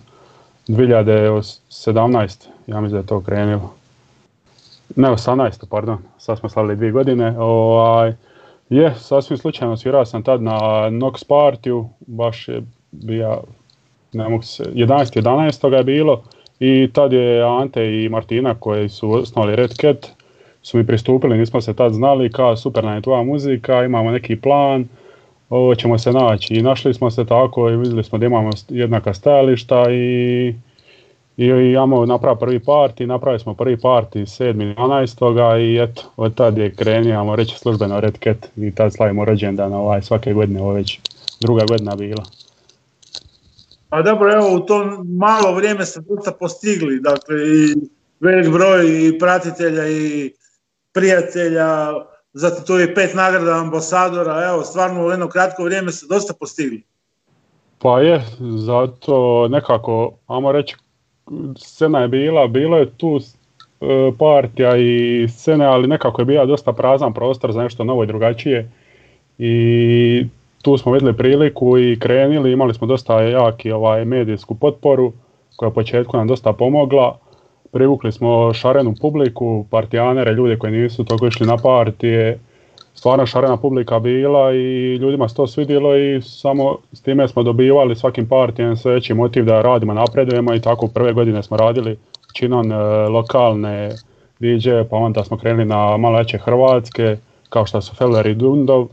2017. 0.67 2.47
ja 2.67 2.81
mislim 2.81 2.91
da 2.91 2.97
je 2.97 3.05
to 3.07 3.21
krenulo 3.21 3.75
ne 4.95 5.09
18. 5.09 5.65
pardon, 5.69 5.97
sad 6.17 6.39
smo 6.39 6.49
slavili 6.49 6.75
dvije 6.75 6.91
godine, 6.91 7.39
ovaj, 7.39 8.13
je, 8.69 8.93
sasvim 8.97 9.37
slučajno 9.37 9.77
svirao 9.77 10.05
sam 10.05 10.23
tad 10.23 10.41
na 10.41 10.59
Nox 10.89 11.27
Partiju, 11.27 11.89
baš 11.99 12.47
je 12.47 12.63
bio, 12.91 13.41
ne 14.13 14.29
mogu 14.29 14.43
se, 14.43 14.63
11. 14.63 15.21
11. 15.21 15.73
je 15.73 15.83
bilo 15.83 16.23
i 16.59 16.89
tad 16.93 17.13
je 17.13 17.43
Ante 17.43 18.03
i 18.03 18.09
Martina 18.09 18.55
koji 18.55 18.89
su 18.89 19.11
osnovali 19.11 19.55
Red 19.55 19.71
Cat, 19.71 20.07
su 20.61 20.77
mi 20.77 20.87
pristupili, 20.87 21.37
nismo 21.37 21.61
se 21.61 21.73
tad 21.73 21.93
znali, 21.93 22.31
kao 22.31 22.57
super 22.57 22.83
nam 22.83 22.95
je 22.95 23.01
tvoja 23.01 23.23
muzika, 23.23 23.83
imamo 23.83 24.11
neki 24.11 24.35
plan, 24.35 24.87
ovo 25.49 25.75
ćemo 25.75 25.97
se 25.97 26.11
naći 26.11 26.53
i 26.55 26.61
našli 26.61 26.93
smo 26.93 27.11
se 27.11 27.25
tako 27.25 27.69
i 27.69 27.77
vidjeli 27.77 28.03
smo 28.03 28.17
da 28.17 28.25
imamo 28.25 28.49
jednaka 28.69 29.13
stajališta 29.13 29.91
i 29.91 30.53
i 31.37 31.45
imamo 31.45 32.05
napravili 32.05 32.39
prvi 32.39 32.59
parti, 32.59 33.05
napravili 33.05 33.39
smo 33.39 33.53
prvi 33.53 33.77
parti 33.81 34.19
7.12. 34.19 35.59
i 35.59 35.83
eto, 35.83 36.01
od 36.15 36.35
tad 36.35 36.57
je 36.57 36.75
krenio, 36.75 37.19
ajmo 37.19 37.35
reći 37.35 37.57
službeno 37.57 37.99
Red 37.99 38.17
Cat 38.23 38.49
i 38.57 38.75
tad 38.75 38.93
slavimo 38.93 39.25
rođendan 39.25 39.73
ovaj, 39.73 40.01
svake 40.01 40.33
godine, 40.33 40.61
ovo 40.61 40.73
već 40.73 40.99
druga 41.41 41.65
godina 41.65 41.95
bila. 41.95 42.23
Pa 43.89 44.01
dobro, 44.01 44.33
evo 44.33 44.55
u 44.55 44.59
to 44.59 45.03
malo 45.03 45.55
vrijeme 45.55 45.85
ste 45.85 46.01
dosta 46.01 46.31
postigli, 46.31 46.99
dakle 46.99 47.35
i 47.35 47.75
velik 48.19 48.53
broj 48.53 49.07
i 49.07 49.19
pratitelja 49.19 49.89
i 49.89 50.33
prijatelja, 50.93 51.93
zatim 52.33 52.65
tu 52.65 52.73
je 52.73 52.95
pet 52.95 53.13
nagrada 53.13 53.51
ambasadora, 53.51 54.49
evo 54.49 54.63
stvarno 54.63 55.05
u 55.05 55.09
jedno 55.09 55.29
kratko 55.29 55.63
vrijeme 55.63 55.91
ste 55.91 56.05
dosta 56.09 56.33
postigli. 56.39 56.83
Pa 57.79 57.99
je, 57.99 58.25
zato 58.65 59.47
nekako, 59.47 60.13
ajmo 60.27 60.51
reći, 60.51 60.75
scena 61.57 61.99
je 61.99 62.07
bila, 62.07 62.47
bilo 62.47 62.77
je 62.77 62.89
tu 62.89 63.17
e, 63.17 64.11
partija 64.19 64.77
i 64.77 65.25
scene, 65.29 65.65
ali 65.65 65.87
nekako 65.87 66.21
je 66.21 66.25
bila 66.25 66.45
dosta 66.45 66.73
prazan 66.73 67.13
prostor 67.13 67.51
za 67.51 67.63
nešto 67.63 67.83
novo 67.83 68.03
i 68.03 68.07
drugačije. 68.07 68.71
I 69.37 70.25
tu 70.61 70.77
smo 70.77 70.91
vidjeli 70.91 71.17
priliku 71.17 71.77
i 71.77 71.99
krenili, 71.99 72.51
imali 72.51 72.73
smo 72.73 72.87
dosta 72.87 73.21
jaki 73.21 73.71
ovaj, 73.71 74.05
medijsku 74.05 74.55
potporu 74.55 75.13
koja 75.55 75.67
je 75.67 75.71
u 75.71 75.73
početku 75.73 76.17
nam 76.17 76.27
dosta 76.27 76.53
pomogla. 76.53 77.17
Privukli 77.71 78.11
smo 78.11 78.53
šarenu 78.53 78.93
publiku, 79.01 79.65
partijanere, 79.69 80.33
ljude 80.33 80.57
koji 80.57 80.73
nisu 80.73 81.03
toliko 81.03 81.27
išli 81.27 81.47
na 81.47 81.57
partije. 81.57 82.39
Stvarno 82.95 83.25
šarena 83.25 83.57
publika 83.57 83.99
bila 83.99 84.53
i 84.53 84.95
ljudima 84.95 85.29
se 85.29 85.35
to 85.35 85.47
svidjelo 85.47 85.97
i 85.97 86.21
samo 86.21 86.77
s 86.93 87.01
time 87.01 87.27
smo 87.27 87.43
dobivali 87.43 87.95
svakim 87.95 88.27
partijem 88.27 88.77
sve 88.77 88.93
veći 88.93 89.13
motiv 89.13 89.45
da 89.45 89.61
radimo, 89.61 89.93
napredujemo 89.93 90.53
i 90.53 90.61
tako 90.61 90.87
prve 90.87 91.13
godine 91.13 91.43
smo 91.43 91.57
radili 91.57 91.97
činom 92.33 92.71
e, 92.71 92.75
lokalne 93.07 93.89
DJ, 94.39 94.69
pa 94.89 94.97
onda 94.97 95.23
smo 95.23 95.37
krenuli 95.37 95.65
na 95.65 95.97
malo 95.97 96.17
veće 96.17 96.37
hrvatske, 96.37 97.17
kao 97.49 97.65
što 97.65 97.81
su 97.81 97.95
Feller 97.95 98.27
i 98.27 98.35
Dundov 98.35 98.87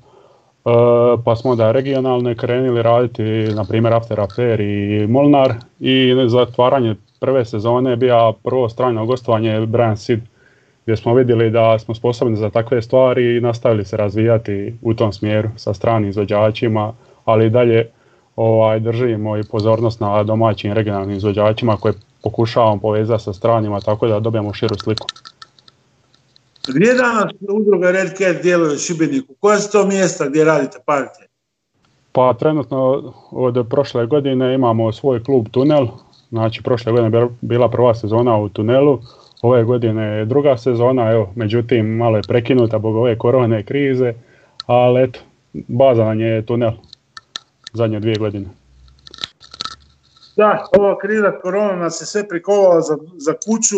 E, 0.64 0.73
pa 1.25 1.37
smo 1.37 1.50
onda 1.50 1.73
regionalne 1.73 2.35
krenuli 2.35 2.83
raditi, 2.83 3.23
na 3.54 3.64
primjer 3.64 3.95
After 3.95 4.21
Affair 4.21 4.61
i 4.61 5.07
Molnar 5.07 5.54
i 5.80 6.14
zatvaranje 6.26 6.95
prve 7.21 7.45
sezone 7.45 7.97
bio 7.97 8.33
prvo 8.33 8.69
strano 8.69 9.07
gostovanje 9.07 9.66
Brian 9.66 9.97
Sid 9.97 10.21
gdje 10.90 10.97
smo 10.97 11.14
vidjeli 11.14 11.50
da 11.50 11.78
smo 11.78 11.94
sposobni 11.94 12.37
za 12.37 12.50
takve 12.50 12.82
stvari 12.82 13.37
i 13.37 13.40
nastavili 13.40 13.85
se 13.85 13.97
razvijati 13.97 14.75
u 14.82 14.94
tom 14.94 15.12
smjeru 15.12 15.49
sa 15.56 15.75
stranim 15.75 16.09
izvođačima, 16.09 16.92
ali 17.25 17.47
i 17.47 17.50
dalje 17.50 17.90
ovaj, 18.37 18.80
držimo 18.80 19.37
i 19.37 19.42
pozornost 19.50 20.00
na 20.00 20.23
domaćim 20.23 20.73
regionalnim 20.73 21.16
izvođačima 21.16 21.76
koje 21.76 21.94
pokušavamo 22.23 22.80
povezati 22.80 23.23
sa 23.23 23.32
stranima 23.32 23.80
tako 23.80 24.09
da 24.09 24.20
dobijemo 24.20 24.54
širu 24.54 24.75
sliku. 24.75 25.06
Gdje 26.68 26.94
danas 26.94 27.32
udruga 27.40 27.90
Red 27.90 28.09
Cat 28.09 28.42
djeluje 28.42 28.75
u 28.75 28.78
Šibeniku? 28.78 29.35
Koja 29.40 29.59
su 29.59 29.73
to 29.73 29.87
mjesta 29.87 30.28
gdje 30.28 30.44
radite 30.44 30.78
partije? 30.87 31.28
Pa 32.12 32.35
trenutno 32.35 33.12
od 33.30 33.66
prošle 33.70 34.06
godine 34.06 34.54
imamo 34.54 34.92
svoj 34.92 35.23
klub 35.25 35.49
Tunel. 35.50 35.87
Znači 36.30 36.62
prošle 36.62 36.92
godine 36.92 37.18
je 37.18 37.28
bila 37.40 37.68
prva 37.68 37.94
sezona 37.94 38.37
u 38.37 38.49
Tunelu. 38.49 38.99
Ove 39.42 39.64
godine 39.64 40.02
je 40.02 40.25
druga 40.25 40.56
sezona, 40.56 41.11
evo, 41.11 41.32
međutim 41.35 41.87
malo 41.87 42.16
je 42.16 42.23
prekinuta 42.28 42.78
zbog 42.78 42.97
ove 42.97 43.18
korone 43.18 43.62
krize, 43.62 44.14
ali 44.66 45.02
eto, 45.02 45.20
baza 45.52 46.04
nam 46.04 46.20
je 46.20 46.47
tunel 46.47 46.73
zadnje 47.73 48.00
dvije 48.00 48.16
godine. 48.16 48.47
Da, 50.37 50.66
ova 50.78 50.99
kriza 50.99 51.32
korona 51.42 51.76
nas 51.76 52.00
je 52.02 52.06
sve 52.06 52.28
prikovala 52.28 52.80
za, 52.80 52.97
za 53.16 53.32
kuću, 53.32 53.76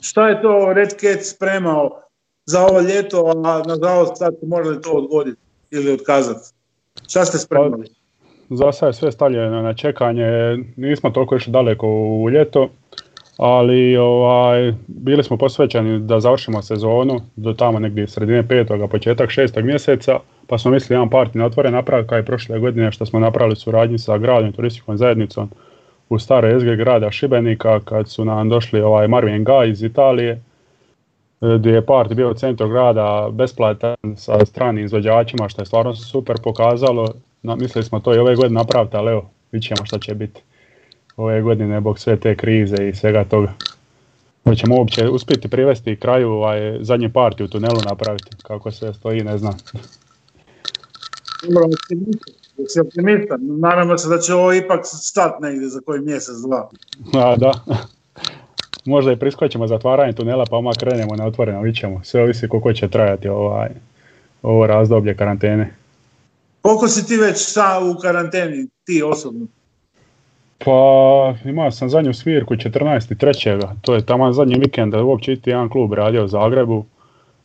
šta 0.00 0.28
je 0.28 0.42
to 0.42 0.72
Red 0.72 0.88
Cat 0.88 1.24
spremao 1.24 1.90
za 2.46 2.66
ovo 2.66 2.80
ljeto, 2.80 3.32
a 3.44 3.62
nažalost 3.68 4.18
sad 4.18 4.34
morali 4.42 4.82
to 4.82 4.90
odgoditi 4.90 5.40
ili 5.70 5.92
otkazati? 5.92 6.50
Šta 7.08 7.24
ste 7.24 7.38
spremali? 7.38 7.88
Pa, 8.48 8.56
za 8.56 8.72
sad 8.72 8.88
je 8.88 8.92
sve 8.92 9.12
stavljeno 9.12 9.62
na 9.62 9.74
čekanje, 9.74 10.56
nismo 10.76 11.10
toliko 11.10 11.36
išli 11.36 11.52
daleko 11.52 11.86
u 11.88 12.30
ljeto, 12.30 12.68
ali 13.44 13.96
ovaj, 13.96 14.74
bili 14.86 15.24
smo 15.24 15.36
posvećeni 15.36 15.98
da 15.98 16.20
završimo 16.20 16.62
sezonu 16.62 17.20
do 17.36 17.52
tamo 17.52 17.78
negdje 17.78 18.06
sredine 18.06 18.48
petoga, 18.48 18.86
početak 18.86 19.30
šestog 19.30 19.64
mjeseca, 19.64 20.18
pa 20.46 20.58
smo 20.58 20.70
mislili 20.70 20.96
jedan 20.96 21.10
parti 21.10 21.38
na 21.38 21.46
otvore 21.46 21.70
napraviti 21.70 22.08
kao 22.08 22.18
i 22.18 22.24
prošle 22.24 22.58
godine 22.58 22.92
što 22.92 23.06
smo 23.06 23.20
napravili 23.20 23.56
suradnji 23.56 23.98
sa 23.98 24.18
gradom 24.18 24.48
i 24.48 24.52
turističkom 24.52 24.96
zajednicom 24.96 25.50
u 26.08 26.18
stare 26.18 26.60
SG 26.60 26.66
grada 26.66 27.10
Šibenika 27.10 27.80
kad 27.80 28.08
su 28.08 28.24
nam 28.24 28.48
došli 28.48 28.80
ovaj 28.80 29.08
Marvin 29.08 29.44
Guy 29.44 29.70
iz 29.70 29.82
Italije 29.82 30.30
e, 30.32 30.40
gdje 31.58 31.70
je 31.70 31.86
part 31.86 32.14
bio 32.14 32.30
u 32.30 32.34
centru 32.34 32.68
grada 32.68 33.28
besplatan 33.32 33.96
sa 34.16 34.46
stranim 34.46 34.84
izvođačima 34.84 35.48
što 35.48 35.62
je 35.62 35.66
stvarno 35.66 35.94
super 35.94 36.36
pokazalo. 36.44 37.08
mislili 37.42 37.84
smo 37.84 38.00
to 38.00 38.14
i 38.14 38.18
ove 38.18 38.36
godine 38.36 38.54
napraviti, 38.54 38.96
ali 38.96 39.10
evo, 39.10 39.30
vidjet 39.52 39.68
ćemo 39.68 39.86
šta 39.86 39.98
će 39.98 40.14
biti 40.14 40.42
ove 41.16 41.42
godine 41.42 41.80
zbog 41.80 41.98
sve 41.98 42.16
te 42.16 42.36
krize 42.36 42.88
i 42.88 42.94
svega 42.94 43.24
toga. 43.24 43.52
Hoćemo 44.44 44.76
uopće 44.76 45.08
uspjeti 45.08 45.48
privesti 45.48 45.96
kraju 45.96 46.30
ovaj, 46.30 46.78
zadnji 46.80 47.12
parti 47.12 47.44
u 47.44 47.48
tunelu 47.48 47.80
napraviti, 47.88 48.36
kako 48.42 48.70
sve 48.70 48.94
stoji, 48.94 49.24
ne 49.24 49.38
znam. 49.38 49.52
si 52.68 52.80
optimistan. 52.80 53.40
Naravno 53.42 53.98
se 53.98 54.08
da 54.08 54.18
će 54.18 54.34
ovo 54.34 54.52
ipak 54.52 54.80
stati 54.84 55.42
negdje 55.42 55.68
za 55.68 55.80
koji 55.86 56.00
mjesec, 56.00 56.34
dva. 56.46 56.70
A, 57.14 57.36
da. 57.36 57.52
Možda 58.84 59.12
i 59.12 59.18
priskočimo 59.18 59.66
zatvaranje 59.66 60.12
tunela 60.12 60.44
pa 60.50 60.56
odmah 60.56 60.74
krenemo 60.78 61.16
na 61.16 61.26
otvoreno, 61.26 61.62
vidit 61.62 61.80
ćemo. 61.80 62.00
Sve 62.04 62.22
ovisi 62.22 62.48
koliko 62.48 62.72
će 62.72 62.88
trajati 62.88 63.28
ovaj, 63.28 63.68
ovo 64.42 64.66
razdoblje 64.66 65.16
karantene. 65.16 65.74
Koliko 66.62 66.88
si 66.88 67.06
ti 67.06 67.16
već 67.16 67.52
sa 67.52 67.80
u 67.90 68.00
karanteni, 68.00 68.68
ti 68.84 69.02
osobno? 69.02 69.46
Pa 70.64 71.34
imao 71.44 71.70
sam 71.70 71.90
zadnju 71.90 72.14
svirku 72.14 72.54
14.3. 72.54 73.66
To 73.82 73.94
je 73.94 74.06
tamo 74.06 74.32
zadnji 74.32 74.54
vikend 74.58 74.92
da 74.92 75.02
uopće 75.02 75.32
iti 75.32 75.50
jedan 75.50 75.68
klub 75.68 75.92
radio 75.92 76.24
u 76.24 76.28
Zagrebu. 76.28 76.84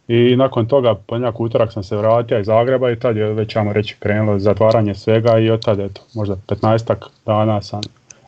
I 0.07 0.35
nakon 0.35 0.67
toga, 0.67 0.95
ponjak 0.95 1.39
utorak 1.39 1.73
sam 1.73 1.83
se 1.83 1.95
vratio 1.95 2.39
iz 2.39 2.45
Zagreba 2.45 2.91
i 2.91 2.99
tad 2.99 3.17
je 3.17 3.33
već, 3.33 3.51
ćemo 3.51 3.73
reći, 3.73 3.95
krenulo 3.99 4.39
zatvaranje 4.39 4.95
svega 4.95 5.37
i 5.37 5.49
od 5.49 5.65
tada, 5.65 5.83
eto, 5.83 6.01
možda 6.13 6.35
15 6.47 6.95
dana 7.25 7.61
sam 7.61 7.81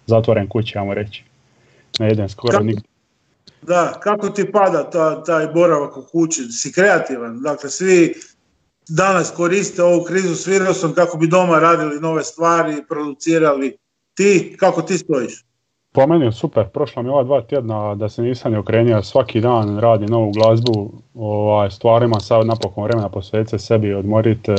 zatvoren 0.05 0.47
kući, 0.47 0.77
ajmo 0.77 0.93
reći. 0.93 1.23
Ne 1.99 2.07
jedem 2.07 2.29
skoro 2.29 2.59
nigdje. 2.59 2.83
Da, 3.61 3.99
kako 4.03 4.29
ti 4.29 4.51
pada 4.51 4.89
ta, 4.89 5.23
taj 5.23 5.47
boravak 5.47 5.97
u 5.97 6.03
kući? 6.11 6.43
Si 6.43 6.71
kreativan, 6.71 7.41
dakle 7.41 7.69
svi 7.69 8.13
danas 8.89 9.31
koriste 9.31 9.83
ovu 9.83 10.03
krizu 10.03 10.35
s 10.35 10.47
virusom 10.47 10.93
kako 10.93 11.17
bi 11.17 11.27
doma 11.27 11.59
radili 11.59 11.99
nove 11.99 12.23
stvari, 12.23 12.83
producirali. 12.89 13.77
Ti, 14.19 14.55
kako 14.59 14.81
ti 14.81 14.97
stojiš? 14.97 15.45
Po 15.91 16.07
meni 16.07 16.25
je 16.25 16.31
super, 16.31 16.67
prošla 16.67 17.01
mi 17.01 17.09
ova 17.09 17.23
dva 17.23 17.41
tjedna 17.41 17.95
da 17.95 18.09
se 18.09 18.21
nisam 18.21 18.51
ne 18.51 18.59
okrenio, 18.59 19.03
svaki 19.03 19.41
dan 19.41 19.79
radi 19.79 20.05
novu 20.05 20.31
glazbu, 20.31 20.91
ovaj, 21.13 21.71
stvarima 21.71 22.19
sad 22.19 22.47
napokon 22.47 22.83
vremena 22.83 23.09
posveće 23.09 23.57
sebi, 23.57 23.93
odmoriti, 23.93 24.51
e, 24.51 24.55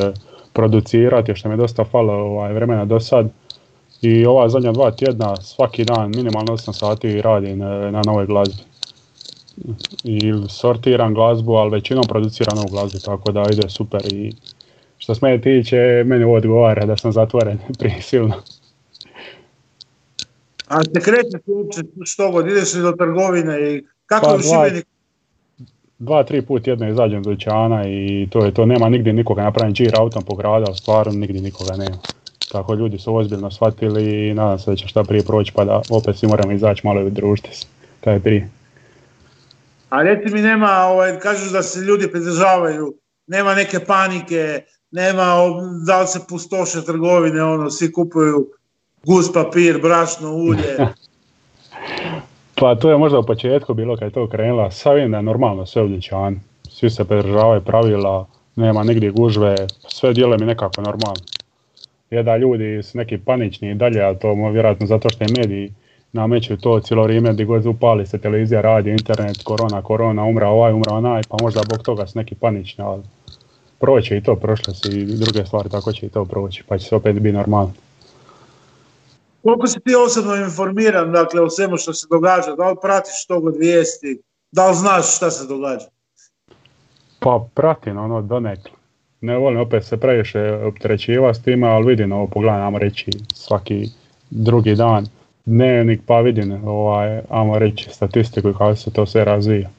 producirati, 0.52 1.35
što 1.35 1.49
mi 1.49 1.52
je 1.52 1.57
dosta 1.57 1.85
falo 1.85 2.12
ovaj, 2.12 2.52
vremena 2.52 2.85
do 2.85 3.00
sad. 3.00 3.29
I 4.02 4.26
ova 4.26 4.49
zadnja 4.49 4.73
dva 4.73 4.90
tjedna 4.90 5.37
svaki 5.37 5.85
dan 5.85 6.11
minimalno 6.17 6.52
8 6.52 6.73
sati 6.73 7.23
radi 7.23 7.57
na, 7.57 7.90
na 7.90 8.02
novoj 8.07 8.26
glazbi. 8.26 8.62
I 10.05 10.33
sortiram 10.49 11.14
glazbu, 11.14 11.52
ali 11.52 11.71
većinom 11.71 12.05
produciram 12.09 12.57
novu 12.57 12.69
glazbu, 12.71 12.99
tako 12.99 13.33
da 13.33 13.43
ide 13.52 13.69
super 13.69 14.12
i 14.12 14.33
što 14.99 15.14
se 15.14 15.21
mene 15.23 15.40
tiče, 15.40 16.02
meni 16.07 16.25
odgovara 16.25 16.87
da 16.87 16.97
sam 16.97 17.12
zatvoren 17.12 17.59
prisilno. 17.79 18.35
A 20.71 20.85
se 20.85 21.00
krećeš 21.00 21.41
uopće 21.47 21.81
što 22.05 22.31
god, 22.31 22.47
ideš 22.47 22.75
li 22.75 22.83
do 22.83 22.93
trgovine 22.93 23.75
i 23.75 23.85
kako 24.07 24.27
pa, 24.27 24.35
u 24.35 24.39
Šibeniku? 24.39 24.89
Dva, 25.99 26.25
tri 26.25 26.43
put 26.43 26.67
jedno 26.67 26.89
izađem 26.89 27.23
do 27.23 27.31
dućana 27.31 27.89
i 27.89 28.29
to 28.31 28.45
je 28.45 28.55
to, 28.55 28.67
nema 28.67 28.89
nigdje 28.89 29.12
nikoga 29.12 29.43
napravim 29.43 29.75
džir 29.75 29.93
autom 29.97 30.23
po 30.25 30.35
grada, 30.35 30.75
stvarno 30.75 31.12
nigdje 31.12 31.43
nikoga 31.43 31.77
nema. 31.77 31.97
Tako 32.53 32.75
ljudi 32.75 32.99
su 32.99 33.17
ozbiljno 33.17 33.50
shvatili 33.50 34.29
i 34.29 34.35
nadam 34.35 34.59
se 34.59 34.71
da 34.71 34.77
će 34.77 34.89
šta 34.89 35.05
prije 35.05 35.23
proći 35.23 35.53
pa 35.53 35.65
da 35.65 35.83
opet 35.91 36.17
svi 36.17 36.29
moramo 36.29 36.53
izaći 36.53 36.87
malo 36.87 37.00
i 37.00 37.11
družiti 37.11 37.50
se, 37.53 37.67
je 38.11 38.21
prije. 38.21 38.50
A 39.89 40.03
reci 40.03 40.35
mi 40.35 40.43
nema, 40.43 40.71
ovaj, 40.71 41.19
kažeš 41.19 41.53
da 41.53 41.62
se 41.62 41.81
ljudi 41.81 42.11
pridržavaju, 42.11 42.95
nema 43.27 43.55
neke 43.55 43.81
panike, 43.81 44.62
nema 44.91 45.35
da 45.87 46.00
li 46.00 46.07
se 46.07 46.21
pustoše 46.29 46.85
trgovine, 46.85 47.43
ono, 47.43 47.71
svi 47.71 47.93
kupuju 47.93 48.50
gus 49.07 49.33
papir, 49.33 49.80
brašno, 49.83 50.33
ulje. 50.35 50.76
pa 52.61 52.75
to 52.75 52.90
je 52.90 52.99
možda 52.99 53.19
u 53.19 53.26
početku 53.26 53.75
bilo 53.75 53.97
kad 53.97 54.09
je 54.09 54.12
to 54.12 54.28
krenula, 54.28 54.71
sad 54.71 54.95
vidim 54.95 55.11
da 55.11 55.16
je 55.16 55.23
normalno 55.23 55.66
sve 55.66 55.83
u. 55.83 56.40
Svi 56.69 56.90
se 56.90 57.04
pridržavaju 57.04 57.61
pravila, 57.61 58.26
nema 58.57 58.83
nigdje 58.83 59.11
gužve, 59.11 59.57
sve 59.88 60.12
djeluje 60.12 60.38
mi 60.38 60.47
nekako 60.47 60.83
normalno. 60.83 61.23
Je 62.11 62.23
da 62.23 62.37
ljudi 62.37 62.83
su 62.83 62.99
neki 62.99 63.19
panični 63.19 63.71
i 63.71 63.75
dalje, 63.75 64.02
a 64.02 64.14
to 64.14 64.35
vjerojatno 64.52 64.87
zato 64.87 65.09
što 65.09 65.25
je 65.25 65.30
mediji 65.38 65.73
nameću 66.12 66.57
to 66.57 66.80
cijelo 66.80 67.02
vrijeme 67.02 67.33
gdje 67.33 67.45
god 67.45 67.66
upali 67.66 68.07
se 68.07 68.19
televizija, 68.19 68.61
radi, 68.61 68.90
internet, 68.90 69.42
korona, 69.45 69.83
korona, 69.83 70.25
umra 70.25 70.49
ovaj, 70.49 70.73
umra 70.73 70.95
onaj, 70.95 71.23
pa 71.28 71.37
možda 71.42 71.61
zbog 71.61 71.83
toga 71.83 72.07
su 72.07 72.19
neki 72.19 72.35
panični, 72.35 72.85
ali 72.85 73.02
proći 73.78 74.16
i 74.16 74.23
to, 74.23 74.37
prošle 74.37 74.75
su 74.75 74.90
i 74.92 75.04
druge 75.04 75.47
stvari, 75.47 75.69
tako 75.69 75.92
će 75.92 76.07
i 76.07 76.09
to 76.09 76.25
proći, 76.25 76.64
pa 76.69 76.78
će 76.78 76.88
se 76.88 76.97
opet 76.97 77.14
biti 77.14 77.33
normalno. 77.33 77.73
Koliko 79.42 79.66
si 79.66 79.80
ti 79.80 79.94
osobno 79.94 80.37
informiran 80.37 81.12
dakle, 81.12 81.40
o 81.40 81.50
svemu 81.50 81.76
što 81.76 81.94
se 81.94 82.06
događa? 82.11 82.56
Da 82.56 82.70
li 82.70 82.76
pratiš 82.82 83.26
tog 83.26 83.47
od 83.47 83.56
vijesti? 83.56 84.23
Da 84.52 84.68
li 84.68 84.76
znaš 84.76 85.16
šta 85.16 85.30
se 85.30 85.47
događa? 85.47 85.87
Pa 87.18 87.47
pratim 87.54 87.99
ono 87.99 88.23
donekle. 88.23 88.73
Ne 89.20 89.37
volim 89.37 89.61
opet 89.61 89.85
se 89.85 89.97
previše 89.97 90.52
opterećivati 90.52 91.38
s 91.38 91.42
time, 91.42 91.66
ali 91.68 91.87
vidim 91.87 92.12
ovo 92.12 92.26
pogledam, 92.26 92.76
reći, 92.76 93.11
svaki 93.35 93.88
drugi 94.30 94.75
dan 94.75 95.06
dnevnik 95.44 96.00
pa 96.06 96.20
vidim, 96.20 96.68
ovaj, 96.68 97.20
ajmo 97.28 97.59
reći, 97.59 97.90
statistiku 97.90 98.52
kako 98.52 98.76
se 98.76 98.90
to 98.90 99.06
sve 99.06 99.25
razvija. 99.25 99.70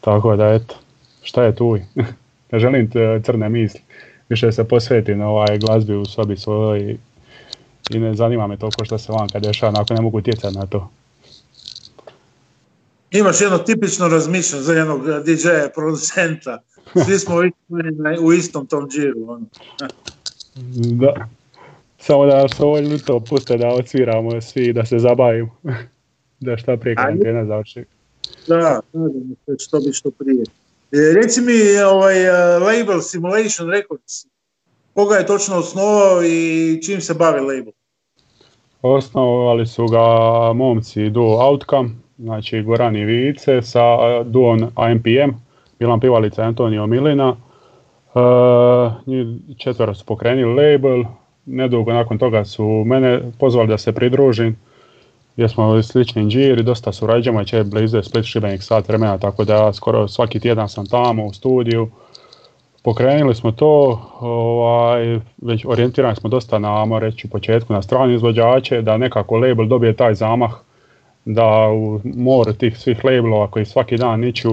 Tako 0.00 0.36
da 0.36 0.48
eto, 0.48 0.74
šta 1.22 1.44
je 1.44 1.54
tu? 1.54 1.78
ne 2.52 2.58
želim 2.58 2.90
crne 3.24 3.48
misli. 3.48 3.80
Više 4.28 4.52
se 4.52 4.68
posvetim 4.68 5.20
ovaj 5.20 5.58
glazbi 5.58 5.94
u 5.94 6.04
sobi 6.04 6.36
svojoj 6.36 6.96
i 7.90 7.98
ne 7.98 8.14
zanima 8.14 8.46
me 8.46 8.56
toliko 8.56 8.84
što 8.84 8.98
se 8.98 9.12
vanka 9.12 9.38
dešava, 9.38 9.80
ako 9.80 9.94
ne 9.94 10.00
mogu 10.00 10.18
utjecati 10.18 10.56
na 10.56 10.66
to. 10.66 10.90
Imaš 13.10 13.40
jedno 13.40 13.58
tipično 13.58 14.08
razmišljanje 14.08 14.64
za 14.64 14.72
jednog 14.72 15.00
DJ-a, 15.24 15.68
producenta. 15.74 16.58
Svi 17.06 17.18
smo 17.18 17.36
u 18.20 18.32
istom 18.32 18.66
tom 18.66 18.88
džiru. 18.88 19.30
Ono. 19.30 19.46
da. 20.74 21.28
Samo 21.98 22.26
da 22.26 22.48
se 22.48 22.62
ovo 22.62 22.78
ljuto 22.78 23.20
puste 23.20 23.56
da 23.56 23.68
odsviramo 23.68 24.40
svi 24.40 24.72
da 24.72 24.86
se 24.86 24.98
zabavimo. 24.98 25.56
da 26.40 26.56
šta 26.56 26.76
prije 26.76 26.96
karantena 26.96 27.46
završi. 27.46 27.84
Da, 28.46 28.80
nadam 28.92 29.36
se 29.46 29.54
što 29.58 29.80
bi 29.80 29.92
što 29.92 30.10
prije. 30.10 30.44
E, 30.92 31.14
reci 31.14 31.40
mi 31.40 31.82
ovaj 31.86 32.28
uh, 32.28 32.62
label 32.62 33.00
Simulation 33.00 33.70
Records, 33.70 34.26
koga 34.94 35.16
je 35.16 35.26
točno 35.26 35.56
osnovao 35.56 36.24
i 36.24 36.78
čim 36.82 37.00
se 37.00 37.14
bavi 37.14 37.40
label? 37.40 37.72
Osnovali 38.82 39.66
su 39.66 39.86
ga 39.86 39.98
momci 40.52 41.10
duo 41.10 41.48
Outcome, 41.48 41.90
znači 42.18 42.62
Goran 42.62 42.96
i 42.96 43.04
Vice 43.04 43.62
sa 43.62 43.82
duon 44.24 44.70
AMPM, 44.74 45.30
Milan 45.78 46.00
Pivalica 46.00 46.42
i 46.42 46.46
Antonio 46.46 46.86
Milina. 46.86 47.36
Uh, 48.14 48.92
četvero 49.56 49.94
su 49.94 50.04
pokrenuli 50.04 50.72
label, 50.72 51.04
nedugo 51.46 51.92
nakon 51.92 52.18
toga 52.18 52.44
su 52.44 52.64
mene 52.86 53.20
pozvali 53.38 53.68
da 53.68 53.78
se 53.78 53.92
pridružim 53.92 54.56
jer 55.36 55.50
smo 55.50 55.82
slični 55.82 56.22
i 56.32 56.62
dosta 56.62 56.92
surađujemo, 56.92 57.44
će 57.44 57.64
blizu 57.64 58.02
Split 58.02 58.24
Šibenik 58.24 58.62
sat 58.62 58.88
vremena, 58.88 59.18
tako 59.18 59.44
da 59.44 59.72
skoro 59.72 60.08
svaki 60.08 60.40
tjedan 60.40 60.68
sam 60.68 60.86
tamo 60.86 61.26
u 61.26 61.32
studiju. 61.32 61.90
Pokrenuli 62.82 63.34
smo 63.34 63.52
to, 63.52 64.00
ovaj, 64.20 65.18
već 65.42 65.64
orijentirani 65.64 66.16
smo 66.16 66.30
dosta 66.30 66.58
na, 66.58 66.82
ajmo 66.82 66.98
reći, 66.98 67.26
u 67.26 67.30
početku 67.30 67.72
na 67.72 67.82
strani 67.82 68.14
izvođače, 68.14 68.82
da 68.82 68.96
nekako 68.96 69.38
label 69.38 69.66
dobije 69.66 69.96
taj 69.96 70.14
zamah, 70.14 70.50
da 71.24 71.68
u 71.68 72.00
moru 72.04 72.52
tih 72.52 72.78
svih 72.78 73.04
labelova 73.04 73.46
koji 73.46 73.64
svaki 73.64 73.96
dan 73.96 74.20
niću, 74.20 74.50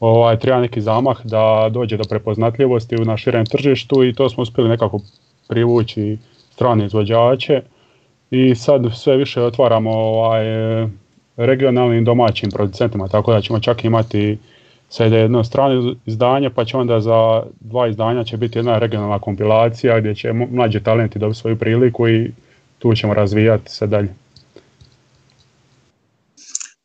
ovaj, 0.00 0.38
treba 0.38 0.60
neki 0.60 0.80
zamah 0.80 1.16
da 1.24 1.68
dođe 1.70 1.96
do 1.96 2.04
prepoznatljivosti 2.08 2.96
na 2.96 3.16
širem 3.16 3.46
tržištu 3.46 4.04
i 4.04 4.14
to 4.14 4.28
smo 4.28 4.42
uspjeli 4.42 4.70
nekako 4.70 5.00
privući 5.48 6.18
strane 6.50 6.86
izvođače. 6.86 7.62
I 8.30 8.54
sad 8.54 8.86
sve 8.94 9.16
više 9.16 9.42
otvaramo 9.42 9.90
ovaj, 9.90 10.44
regionalnim 11.36 12.04
domaćim 12.04 12.50
producentima, 12.50 13.08
tako 13.08 13.32
da 13.32 13.40
ćemo 13.40 13.60
čak 13.60 13.84
imati 13.84 14.38
sad 14.88 15.12
jedno 15.12 15.44
strano 15.44 15.94
izdanje, 16.06 16.50
pa 16.50 16.64
će 16.64 16.76
onda 16.76 17.00
za 17.00 17.42
dva 17.60 17.88
izdanja 17.88 18.24
će 18.24 18.36
biti 18.36 18.58
jedna 18.58 18.78
regionalna 18.78 19.18
kompilacija 19.18 20.00
gdje 20.00 20.14
će 20.14 20.32
mlađi 20.32 20.82
talenti 20.82 21.18
dobiti 21.18 21.40
svoju 21.40 21.58
priliku 21.58 22.08
i 22.08 22.32
tu 22.78 22.94
ćemo 22.94 23.14
razvijati 23.14 23.72
se 23.72 23.86
dalje. 23.86 24.14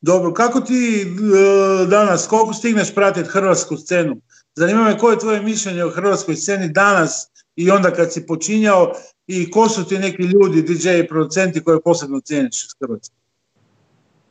Dobro, 0.02 0.34
kako 0.34 0.62
ti 0.62 1.02
e, 1.02 1.86
danas, 1.86 2.28
koliko 2.28 2.54
stigneš 2.54 2.96
pratiti 2.96 3.30
hrvatsku 3.30 3.78
scenu? 3.78 4.16
Zanima 4.56 4.84
me 4.84 4.98
koje 4.98 5.14
je 5.14 5.20
tvoje 5.20 5.42
mišljenje 5.42 5.84
o 5.84 5.90
hrvatskoj 5.90 6.36
sceni 6.36 6.70
danas 6.70 7.28
i 7.56 7.72
onda 7.72 7.92
kad 7.92 8.14
si 8.14 8.26
počinjao 8.28 8.94
i 9.28 9.52
ko 9.52 9.70
su 9.70 9.86
ti 9.86 10.00
neki 10.00 10.24
ljudi, 10.24 10.62
DJ 10.62 10.90
i 11.00 11.08
producenti 11.08 11.64
koje 11.64 11.82
posebno 11.82 12.20
cijeniš 12.20 12.64
iz 12.64 12.70
Hrvatske? 12.80 13.16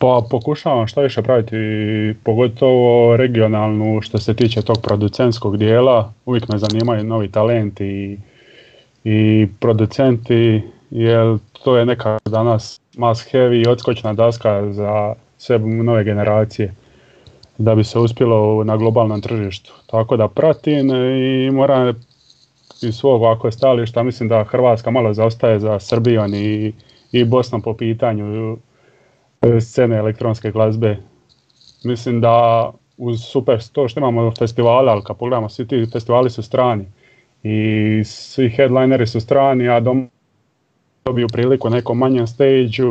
Pa 0.02 0.22
pokušavam 0.30 0.86
što 0.86 1.00
više 1.00 1.22
praviti, 1.22 1.56
pogotovo 2.24 3.16
regionalnu 3.16 4.00
što 4.00 4.18
se 4.18 4.34
tiče 4.34 4.62
tog 4.62 4.76
producentskog 4.82 5.56
dijela. 5.56 6.12
Uvijek 6.26 6.48
me 6.48 6.58
zanimaju 6.58 7.04
novi 7.04 7.30
talenti 7.30 7.86
i, 7.86 8.18
i 9.04 9.48
producenti, 9.60 10.62
jer 10.90 11.38
to 11.64 11.76
je 11.76 11.86
neka 11.86 12.18
danas 12.24 12.80
must 12.96 13.32
heavy 13.32 13.64
i 13.64 13.68
odskočna 13.68 14.12
daska 14.12 14.72
za 14.72 15.14
sve 15.38 15.58
nove 15.58 16.04
generacije 16.04 16.74
da 17.58 17.74
bi 17.74 17.84
se 17.84 17.98
uspjelo 17.98 18.64
na 18.64 18.76
globalnom 18.76 19.20
tržištu. 19.20 19.72
Tako 19.86 20.16
da 20.16 20.28
pratim 20.28 20.90
i 20.94 21.50
moram 21.50 21.94
iz 22.82 22.94
svog 22.94 23.22
ovako 23.22 23.50
stajališta 23.50 24.02
mislim 24.02 24.28
da 24.28 24.44
Hrvatska 24.44 24.90
malo 24.90 25.14
zaostaje 25.14 25.58
za 25.58 25.78
Srbijom 25.78 26.34
i, 26.34 26.72
i 27.12 27.24
Bosnom 27.24 27.62
po 27.62 27.74
pitanju 27.74 28.56
scene 29.60 29.96
elektronske 29.96 30.50
glazbe. 30.50 30.96
Mislim 31.84 32.20
da 32.20 32.70
uz 32.96 33.20
super 33.20 33.58
to 33.72 33.88
što 33.88 34.00
imamo 34.00 34.32
festivale, 34.38 34.92
ali 34.92 35.02
kad 35.04 35.16
pogledamo 35.16 35.48
svi 35.48 35.68
ti 35.68 35.86
festivali 35.92 36.30
su 36.30 36.42
strani 36.42 36.84
i 37.42 38.04
svi 38.04 38.48
headlineri 38.48 39.06
su 39.06 39.20
strani, 39.20 39.68
a 39.68 39.80
dom 39.80 40.10
dobiju 41.04 41.28
priliku 41.28 41.70
na 41.70 41.76
nekom 41.76 41.98
manjem 41.98 42.26
stage 42.26 42.82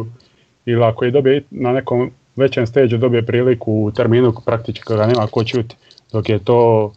ili 0.65 0.83
ako 0.83 1.05
je 1.05 1.11
dobije 1.11 1.43
na 1.51 1.71
nekom 1.71 2.11
većem 2.35 2.67
stage 2.67 2.97
dobije 2.97 3.25
priliku 3.25 3.73
u 3.73 3.91
terminu 3.91 4.33
praktički 4.45 4.83
ga 4.87 5.05
nema 5.07 5.27
ko 5.27 5.43
čuti, 5.43 5.75
dok 6.11 6.29
je 6.29 6.39
to 6.39 6.91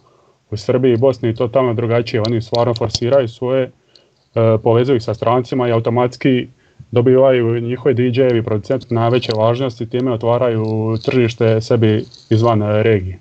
u 0.50 0.56
Srbiji 0.56 0.92
i 0.92 0.96
Bosni 0.96 1.34
totalno 1.34 1.74
drugačije. 1.74 2.22
Oni 2.26 2.42
stvarno 2.42 2.74
forsiraju 2.74 3.28
svoje, 3.28 3.62
e, 3.62 3.70
povezuju 4.62 4.96
ih 4.96 5.02
sa 5.02 5.14
strancima 5.14 5.68
i 5.68 5.72
automatski 5.72 6.48
dobivaju 6.94 7.61
njihovi 7.61 7.94
DJ-evi 7.94 8.44
producenti 8.44 8.94
na 8.94 9.09
veće 9.09 9.33
važnosti, 9.37 9.90
time 9.90 10.12
otvaraju 10.12 10.96
tržište 11.04 11.61
sebi 11.61 12.04
izvan 12.30 12.62
regije. 12.62 13.18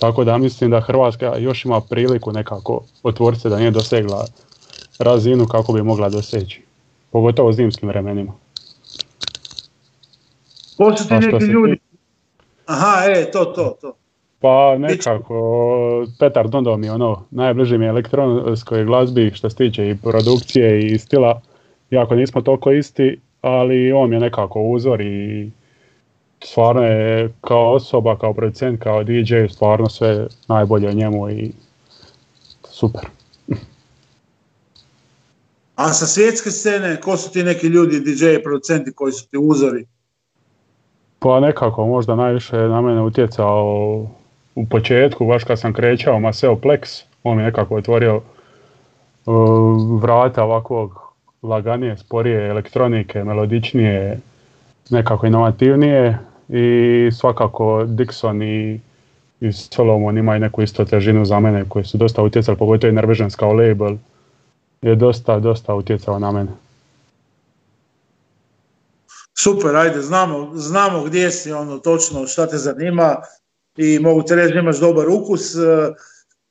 Tako 0.00 0.24
da 0.24 0.38
mislim 0.38 0.70
da 0.70 0.80
Hrvatska 0.80 1.36
još 1.38 1.64
ima 1.64 1.80
priliku 1.80 2.32
nekako 2.32 2.80
otvoriti 3.02 3.42
se 3.42 3.48
da 3.48 3.58
nije 3.58 3.70
dosegla 3.70 4.26
razinu 4.98 5.46
kako 5.46 5.72
bi 5.72 5.82
mogla 5.82 6.08
doseći. 6.08 6.62
Pogotovo 7.10 7.48
u 7.48 7.52
zimskim 7.52 7.88
vremenima. 7.88 8.32
Ko 10.76 10.96
su 10.96 11.08
ti 11.08 11.14
neki 11.14 11.44
ljudi? 11.44 11.78
Aha, 12.66 13.04
e, 13.06 13.30
to, 13.30 13.44
to, 13.44 13.76
to. 13.80 13.92
Pa 14.40 14.78
nekako, 14.78 16.06
Petar 16.18 16.48
Dondo 16.48 16.76
mi 16.76 16.88
ono, 16.88 17.24
najbliži 17.30 17.78
mi 17.78 17.84
je 17.84 17.88
elektronskoj 17.88 18.84
glazbi 18.84 19.30
što 19.34 19.50
se 19.50 19.56
tiče 19.56 19.88
i 19.88 19.96
produkcije 19.96 20.86
i 20.86 20.98
stila, 20.98 21.40
iako 21.90 22.14
nismo 22.14 22.40
toliko 22.40 22.72
isti, 22.72 23.20
ali 23.40 23.92
on 23.92 24.12
je 24.12 24.20
nekako 24.20 24.62
uzor 24.62 25.00
i 25.00 25.50
stvarno 26.44 26.82
je 26.82 27.32
kao 27.40 27.72
osoba, 27.74 28.18
kao 28.18 28.34
producent, 28.34 28.82
kao 28.82 29.04
DJ, 29.04 29.46
stvarno 29.48 29.88
sve 29.88 30.26
najbolje 30.48 30.88
o 30.88 30.92
njemu 30.92 31.30
i 31.30 31.52
super. 32.70 33.02
A 35.74 35.92
sa 35.92 36.06
svjetske 36.06 36.50
scene, 36.50 37.00
ko 37.00 37.16
su 37.16 37.32
ti 37.32 37.42
neki 37.42 37.66
ljudi, 37.66 38.00
DJ 38.00 38.34
i 38.34 38.42
producenti 38.42 38.92
koji 38.92 39.12
su 39.12 39.28
ti 39.30 39.36
uzori? 39.40 39.86
Pa 41.18 41.40
nekako 41.40 41.86
možda 41.86 42.16
najviše 42.16 42.56
na 42.56 42.80
mene 42.80 43.02
utjecao 43.02 43.64
u 44.54 44.66
početku, 44.70 45.26
baš 45.26 45.44
kad 45.44 45.60
sam 45.60 45.72
krećao 45.72 46.20
Maseo 46.20 46.54
Plex, 46.54 47.02
on 47.22 47.36
mi 47.36 47.42
nekako 47.42 47.76
otvorio 47.76 48.16
uh, 48.16 50.02
vrata 50.02 50.44
ovakvog 50.44 51.07
laganije, 51.42 51.96
sporije 51.96 52.48
elektronike, 52.48 53.24
melodičnije, 53.24 54.20
nekako 54.90 55.26
inovativnije 55.26 56.18
i 56.48 57.10
svakako 57.12 57.84
Dixon 57.86 58.42
i, 58.42 58.80
i 59.40 59.52
Solomon 59.52 60.18
imaju 60.18 60.40
neku 60.40 60.62
isto 60.62 60.84
težinu 60.84 61.24
za 61.24 61.40
mene 61.40 61.64
koji 61.68 61.84
su 61.84 61.98
dosta 61.98 62.22
utjecali, 62.22 62.58
pogotovo 62.58 62.90
i 62.90 62.94
Norwegians 62.94 63.36
kao 63.36 63.52
label 63.52 63.96
je 64.82 64.94
dosta, 64.94 65.38
dosta 65.38 65.74
utjecao 65.74 66.18
na 66.18 66.32
mene. 66.32 66.50
Super, 69.38 69.76
ajde, 69.76 70.02
znamo, 70.02 70.50
znamo 70.54 71.04
gdje 71.04 71.30
si, 71.30 71.52
ono, 71.52 71.78
točno 71.78 72.26
šta 72.26 72.46
te 72.46 72.56
zanima, 72.56 73.16
i 73.76 73.98
mogu 73.98 74.22
te 74.22 74.34
reći 74.34 74.58
imaš 74.58 74.80
dobar 74.80 75.08
ukus. 75.08 75.54
E, 75.54 75.58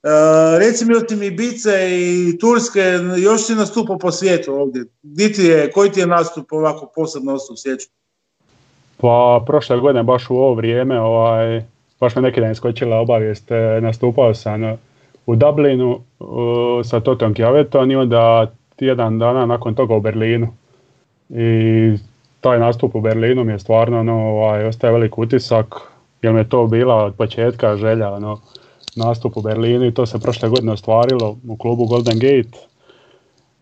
e, 0.03 0.59
reci 0.59 0.85
mi 0.85 0.95
otim 0.95 1.23
Ibice 1.23 1.87
i 1.89 2.37
Turske, 2.37 2.83
još 3.17 3.45
si 3.45 3.55
nastupao 3.55 3.97
po 3.97 4.11
svijetu 4.11 4.53
ovdje. 4.53 4.83
Gdje 5.03 5.33
ti 5.33 5.43
je, 5.43 5.71
koji 5.71 5.91
ti 5.91 5.99
je 5.99 6.07
nastup 6.07 6.51
ovako 6.51 6.91
posebno 6.95 7.33
ostao 7.33 7.55
sjeću? 7.57 7.87
Pa 8.97 9.43
prošle 9.45 9.79
godine 9.79 10.03
baš 10.03 10.29
u 10.29 10.35
ovo 10.35 10.53
vrijeme, 10.53 10.99
ovaj, 10.99 11.63
baš 11.99 12.15
me 12.15 12.21
neki 12.21 12.41
dan 12.41 12.51
iskočila 12.51 12.99
obavijest, 12.99 13.51
e, 13.51 13.81
nastupao 13.81 14.33
sam 14.33 14.77
u 15.25 15.35
Dublinu 15.35 16.01
sa 16.83 16.99
Totom 16.99 17.33
Kjavetom 17.33 17.91
i 17.91 17.95
onda 17.95 18.51
tjedan 18.75 19.19
dana 19.19 19.45
nakon 19.45 19.75
toga 19.75 19.95
u 19.95 20.01
Berlinu. 20.01 20.47
I 21.29 21.93
taj 22.41 22.59
nastup 22.59 22.95
u 22.95 23.01
Berlinu 23.01 23.43
mi 23.43 23.51
je 23.51 23.59
stvarno 23.59 23.99
ono, 23.99 24.13
ovaj, 24.13 24.65
ostaje 24.65 24.93
velik 24.93 25.17
utisak, 25.17 25.75
jer 26.21 26.33
mi 26.33 26.39
je 26.39 26.49
to 26.49 26.67
bila 26.67 26.95
od 26.95 27.15
početka 27.15 27.77
želja 27.77 28.11
ono, 28.11 28.39
nastup 28.97 29.37
u 29.37 29.41
Berlinu 29.41 29.85
i 29.85 29.93
to 29.93 30.05
se 30.05 30.19
prošle 30.19 30.49
godine 30.49 30.71
ostvarilo 30.71 31.37
u 31.47 31.57
klubu 31.57 31.85
Golden 31.85 32.19
Gate 32.19 32.57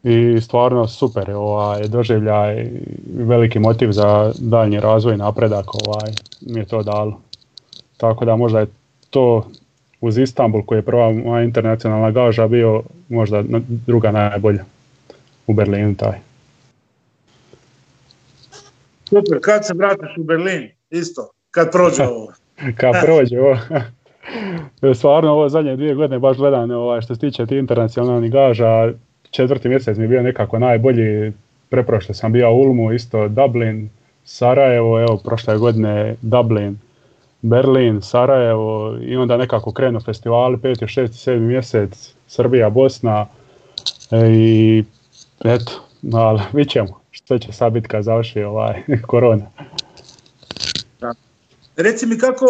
i 0.04 0.42
stvarno 0.42 0.88
super 0.88 1.32
ovaj, 1.32 1.88
doživljaj 1.88 2.70
veliki 3.16 3.60
motiv 3.60 3.92
za 3.92 4.32
daljnji 4.40 4.80
razvoj 4.80 5.14
i 5.14 5.18
napredak 5.18 5.66
ovaj, 5.88 6.12
mi 6.42 6.60
je 6.60 6.66
to 6.66 6.84
dalo. 6.84 7.22
Tako 7.98 8.26
da 8.26 8.36
možda 8.36 8.60
je 8.60 8.68
to 9.10 9.48
uz 10.02 10.18
Istanbul 10.18 10.62
koji 10.66 10.78
je 10.78 10.86
prva 10.86 11.12
moja 11.12 11.44
internacionalna 11.44 12.12
gaža 12.12 12.48
bio 12.48 12.84
možda 13.10 13.44
druga 13.68 14.12
najbolja 14.12 14.64
u 15.48 15.54
Berlinu 15.54 15.96
taj. 15.96 16.20
Super, 19.10 19.40
kad 19.42 19.66
se 19.66 19.74
vratiš 19.74 20.18
u 20.18 20.24
Berlin? 20.24 20.70
Isto, 20.90 21.30
kad 21.52 21.72
prođe 21.72 22.04
ovo. 22.16 22.34
kad 22.78 22.94
prođe 23.06 23.40
ovo. 23.40 23.58
Stvarno 24.94 25.32
ovo 25.32 25.50
zadnje 25.50 25.76
dvije 25.76 25.96
godine 25.96 26.20
baš 26.20 26.38
gledam 26.38 26.72
ovaj, 26.72 27.02
što 27.02 27.16
se 27.16 27.22
tiče 27.22 27.46
ti 27.46 27.58
internacionalnih 27.58 28.32
gaža, 28.32 28.94
četvrti 29.32 29.70
mjesec 29.70 29.98
mi 29.98 30.04
je 30.04 30.08
bio 30.08 30.24
nekako 30.24 30.60
najbolji, 30.60 31.34
preprošle 31.70 32.16
sam 32.16 32.32
bio 32.32 32.52
u 32.52 32.60
Ulmu, 32.60 32.94
isto 32.94 33.28
Dublin, 33.28 33.90
Sarajevo, 34.24 35.02
evo 35.02 35.18
prošle 35.26 35.58
godine 35.58 36.16
Dublin, 36.22 36.78
Berlin, 37.42 38.02
Sarajevo 38.02 38.98
i 39.02 39.16
onda 39.16 39.38
nekako 39.38 39.72
krenu 39.72 40.00
festivali, 40.00 40.58
5. 40.58 41.02
6. 41.02 41.32
7. 41.32 41.40
mjesec, 41.40 42.14
Srbija, 42.28 42.70
Bosna 42.70 43.26
e, 44.12 44.30
i 44.32 44.84
eto, 45.46 45.72
ali 46.14 46.42
vidit 46.54 46.72
ćemo 46.72 47.00
što 47.12 47.40
će 47.40 47.52
sad 47.52 47.74
biti 47.74 47.88
kad 47.88 48.04
završi 48.04 48.44
ovaj 48.44 48.82
korona. 49.08 49.46
Reci 51.78 52.06
mi 52.06 52.18
kako, 52.18 52.46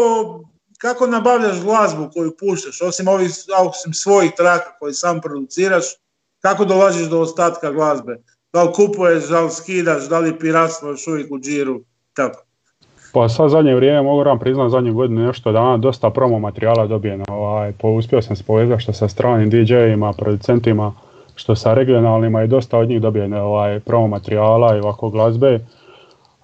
kako 0.86 1.08
nabavljaš 1.08 1.62
glazbu 1.62 2.10
koju 2.14 2.32
puštaš, 2.40 2.82
osim 2.82 3.08
ovih 3.08 3.30
osim 3.70 3.94
svojih 3.94 4.32
traka 4.38 4.78
koje 4.80 4.94
sam 4.94 5.22
produciraš, 5.22 5.86
kako 6.42 6.66
dolaziš 6.66 7.08
do 7.08 7.20
ostatka 7.20 7.72
glazbe? 7.72 8.18
Da 8.54 8.64
li 8.64 8.74
kupuješ, 8.74 9.24
da 9.24 9.42
li 9.42 9.52
skidaš, 9.52 10.04
da 10.10 10.20
li 10.20 10.40
piratstvo 10.40 10.90
još 10.90 11.08
uvijek 11.08 11.32
u 11.32 11.40
džiru, 11.40 11.82
tako? 12.14 12.44
Pa 13.14 13.30
sad 13.30 13.50
zadnje 13.50 13.76
vrijeme 13.76 14.02
mogu 14.02 14.24
vam 14.24 14.40
priznat 14.40 14.72
zadnju 14.72 14.94
godinu 14.94 15.28
nešto 15.28 15.52
dana 15.52 15.78
dosta 15.78 16.10
promo 16.10 16.40
materijala 16.40 16.88
dobijeno. 16.88 17.26
Ovaj, 17.30 17.72
po, 17.72 17.90
uspio 17.90 18.22
sam 18.22 18.36
se 18.36 18.44
povezati 18.44 18.84
što 18.84 18.94
sa 18.94 19.08
stranim 19.08 19.50
DJ-ima, 19.50 20.14
producentima, 20.14 20.94
što 21.36 21.56
sa 21.56 21.74
regionalnima 21.74 22.44
i 22.44 22.48
dosta 22.48 22.78
od 22.78 22.90
njih 22.90 23.02
dobijeno 23.02 23.44
ovaj, 23.44 23.80
promo 23.80 24.08
materijala 24.08 24.76
i 24.76 24.80
ovako 24.80 25.10
glazbe. 25.10 25.60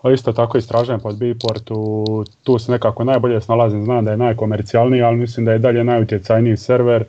A 0.02 0.12
isto 0.12 0.34
tako 0.34 0.58
istražujem 0.58 1.00
pod 1.00 1.18
Beatportu, 1.18 2.06
tu 2.44 2.60
se 2.60 2.72
nekako 2.72 3.04
najbolje 3.04 3.42
snalazim, 3.42 3.86
znam 3.86 4.06
da 4.06 4.12
je 4.12 4.18
najkomercijalniji, 4.18 5.02
ali 5.02 5.18
mislim 5.18 5.46
da 5.46 5.52
je 5.52 5.60
dalje 5.60 5.84
najutjecajniji 5.84 6.58
server 6.58 7.04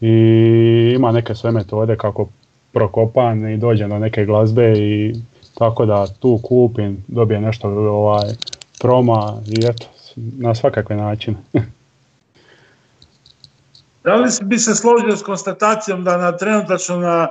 i 0.00 0.92
ima 0.96 1.12
neke 1.12 1.34
sve 1.34 1.50
metode 1.50 1.96
kako 1.96 2.28
prokopam 2.72 3.48
i 3.48 3.56
dođem 3.56 3.90
do 3.90 3.98
neke 3.98 4.24
glazbe 4.24 4.72
i 4.76 5.14
tako 5.54 5.86
da 5.86 6.06
tu 6.06 6.38
kupim, 6.42 7.04
dobijem 7.08 7.42
nešto 7.42 7.68
ovaj, 7.68 8.28
proma 8.80 9.34
i 9.46 9.66
eto, 9.66 9.86
na 10.16 10.54
svakakve 10.54 10.96
načine. 10.96 11.36
da 14.04 14.14
li 14.14 14.28
bi 14.42 14.58
se 14.58 14.74
složio 14.74 15.16
s 15.16 15.22
konstatacijom 15.22 16.04
da 16.04 16.16
na 16.16 16.36
trenutačno 16.36 16.96
na 16.96 17.28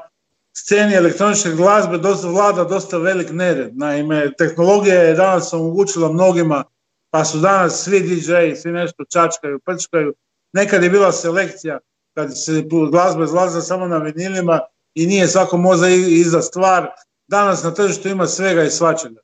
sceni 0.53 0.93
elektroničke 0.93 1.49
glazbe 1.49 1.97
dosta, 1.97 2.27
vlada 2.27 2.63
dosta 2.63 2.97
velik 2.97 3.31
nered. 3.31 3.77
Naime, 3.77 4.31
tehnologija 4.37 5.01
je 5.01 5.13
danas 5.13 5.53
omogućila 5.53 6.11
mnogima, 6.11 6.63
pa 7.09 7.25
su 7.25 7.39
danas 7.39 7.83
svi 7.83 7.99
DJ, 7.99 8.55
svi 8.55 8.71
nešto 8.71 9.03
čačkaju, 9.13 9.59
prčkaju. 9.59 10.13
Nekad 10.53 10.83
je 10.83 10.89
bila 10.89 11.11
selekcija, 11.11 11.79
kad 12.13 12.37
se 12.45 12.63
glazba 12.91 13.23
izlaza 13.23 13.61
samo 13.61 13.87
na 13.87 13.97
vinilima 13.97 14.59
i 14.95 15.07
nije 15.07 15.27
svako 15.27 15.57
možda 15.57 15.87
iza 15.89 16.41
stvar. 16.41 16.89
Danas 17.27 17.63
na 17.63 17.73
tržištu 17.73 18.09
ima 18.09 18.27
svega 18.27 18.63
i 18.63 18.69
svačega. 18.69 19.21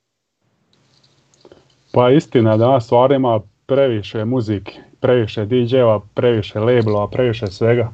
Pa 1.91 2.11
istina, 2.11 2.57
danas 2.57 2.85
stvar 2.85 3.11
ima 3.11 3.39
previše 3.65 4.25
muzike, 4.25 4.73
previše 4.99 5.45
DJ-eva, 5.45 6.01
previše 6.13 6.59
labelova, 6.59 7.07
previše 7.07 7.47
svega. 7.47 7.91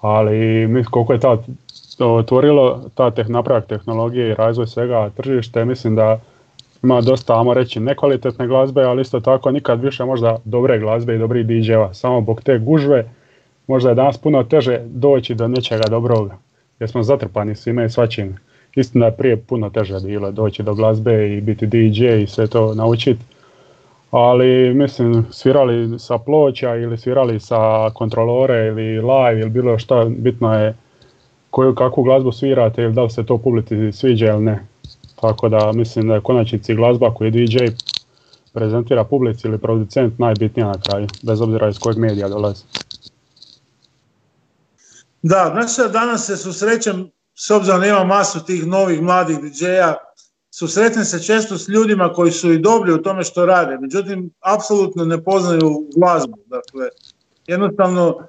Ali 0.00 0.68
koliko 0.90 1.12
je 1.12 1.20
ta 1.20 1.38
otvorilo 1.98 2.82
ta 2.94 3.10
teh, 3.10 3.28
napravak 3.28 3.66
tehnologije 3.66 4.30
i 4.30 4.34
razvoj 4.34 4.66
svega 4.66 5.10
tržište, 5.16 5.64
mislim 5.64 5.96
da 5.96 6.20
ima 6.82 7.00
dosta, 7.00 7.38
ajmo 7.38 7.54
reći, 7.54 7.80
nekvalitetne 7.80 8.46
glazbe, 8.46 8.82
ali 8.82 9.02
isto 9.02 9.20
tako 9.20 9.50
nikad 9.50 9.82
više 9.82 10.04
možda 10.04 10.38
dobre 10.44 10.78
glazbe 10.78 11.14
i 11.14 11.18
dobri 11.18 11.44
DJ-eva. 11.44 11.94
Samo 11.94 12.20
zbog 12.20 12.42
te 12.42 12.58
gužve 12.58 13.10
možda 13.66 13.88
je 13.88 13.94
danas 13.94 14.18
puno 14.18 14.42
teže 14.42 14.80
doći 14.84 15.34
do 15.34 15.48
nečega 15.48 15.84
dobroga, 15.88 16.36
jer 16.80 16.90
smo 16.90 17.02
zatrpani 17.02 17.54
svime 17.54 17.86
i 17.86 17.90
svačim. 17.90 18.36
Istina 18.74 19.06
je 19.06 19.16
prije 19.16 19.36
puno 19.36 19.70
teže 19.70 20.00
bilo 20.00 20.30
doći 20.30 20.62
do 20.62 20.74
glazbe 20.74 21.36
i 21.36 21.40
biti 21.40 21.66
DJ 21.66 22.06
i 22.22 22.26
sve 22.26 22.46
to 22.46 22.74
naučiti 22.74 23.20
ali 24.10 24.74
mislim 24.74 25.26
svirali 25.30 25.98
sa 25.98 26.18
ploča 26.18 26.76
ili 26.76 26.98
svirali 26.98 27.40
sa 27.40 27.90
kontrolore 27.94 28.66
ili 28.66 29.00
live 29.00 29.40
ili 29.40 29.50
bilo 29.50 29.78
šta, 29.78 30.04
bitno 30.08 30.54
je 30.54 30.74
koju 31.50 31.74
kakvu 31.74 32.02
glazbu 32.02 32.32
svirate 32.32 32.82
ili 32.82 32.92
da 32.92 33.02
li 33.02 33.10
se 33.10 33.26
to 33.26 33.38
publici 33.38 33.92
sviđa 33.92 34.26
ili 34.26 34.44
ne. 34.44 34.66
Tako 35.20 35.48
da 35.48 35.72
mislim 35.72 36.08
da 36.08 36.14
je 36.14 36.20
konačnici 36.20 36.74
glazba 36.74 37.14
koju 37.14 37.30
DJ 37.30 37.56
prezentira 38.52 39.04
publici 39.04 39.48
ili 39.48 39.58
producent 39.58 40.18
najbitnija 40.18 40.66
na 40.66 40.80
kraju, 40.88 41.06
bez 41.22 41.40
obzira 41.40 41.68
iz 41.68 41.78
kojeg 41.78 41.98
medija 41.98 42.28
dolazi. 42.28 42.64
Da, 45.22 45.50
znači 45.52 45.92
danas 45.92 46.26
se 46.26 46.36
susrećem, 46.36 47.10
s 47.34 47.50
obzirom 47.50 47.80
da 47.80 47.86
ima 47.86 48.04
masu 48.04 48.44
tih 48.44 48.66
novih 48.66 49.02
mladih 49.02 49.38
DJ-a, 49.38 49.94
susretnem 50.50 51.04
se 51.04 51.22
često 51.22 51.58
s 51.58 51.68
ljudima 51.68 52.12
koji 52.12 52.32
su 52.32 52.52
i 52.52 52.58
dobri 52.58 52.92
u 52.92 53.02
tome 53.02 53.24
što 53.24 53.46
rade, 53.46 53.78
međutim, 53.80 54.30
apsolutno 54.40 55.04
ne 55.04 55.24
poznaju 55.24 55.88
glazbu. 55.96 56.38
Dakle, 56.46 56.88
jednostavno 57.46 58.28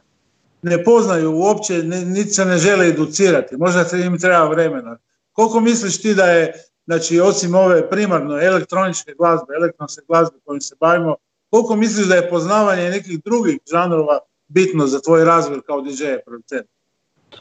ne 0.62 0.84
poznaju 0.84 1.36
uopće, 1.36 1.84
niti 1.84 2.30
se 2.30 2.46
ne 2.46 2.58
žele 2.58 2.88
educirati. 2.88 3.58
Možda 3.58 3.84
se 3.84 4.02
im 4.02 4.20
treba 4.20 4.48
vremena. 4.48 4.98
Koliko 5.32 5.60
misliš 5.60 6.02
ti 6.02 6.16
da 6.16 6.26
je, 6.26 6.54
znači, 6.86 7.20
osim 7.20 7.56
ove 7.56 7.90
primarno 7.90 8.40
elektroničke 8.42 9.14
glazbe, 9.18 9.54
elektronske 9.62 10.02
glazbe 10.08 10.38
kojim 10.46 10.62
se 10.62 10.76
bavimo, 10.80 11.16
koliko 11.50 11.76
misliš 11.76 12.08
da 12.08 12.16
je 12.16 12.30
poznavanje 12.30 12.90
nekih 12.90 13.24
drugih 13.24 13.60
žanrova 13.72 14.20
bitno 14.48 14.88
za 14.88 15.00
tvoj 15.00 15.26
razvoj 15.26 15.62
kao 15.62 15.82
DJ 15.82 16.04
producent? 16.26 16.68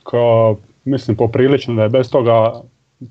Kao, 0.02 0.56
mislim, 0.84 1.16
poprilično 1.16 1.74
da 1.74 1.82
je 1.82 1.88
bez 1.88 2.10
toga 2.10 2.62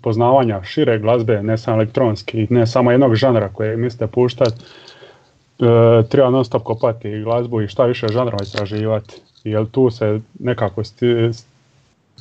poznavanja 0.01 0.63
šire 0.63 0.99
glazbe, 0.99 1.43
ne 1.43 1.57
samo 1.57 1.77
elektronski, 1.77 2.47
ne 2.49 2.67
samo 2.67 2.91
jednog 2.91 3.15
žanra 3.15 3.49
koje 3.53 3.77
mislite 3.77 4.07
puštati, 4.07 4.63
e, 5.59 6.03
treba 6.09 6.29
non 6.29 6.45
stop 6.45 6.63
kopati 6.63 7.21
glazbu 7.23 7.61
i 7.61 7.67
šta 7.67 7.85
više 7.85 8.07
žanrova 8.07 8.43
istraživati. 8.43 9.21
Jer 9.45 9.65
tu 9.71 9.89
se 9.89 10.19
nekako 10.39 10.83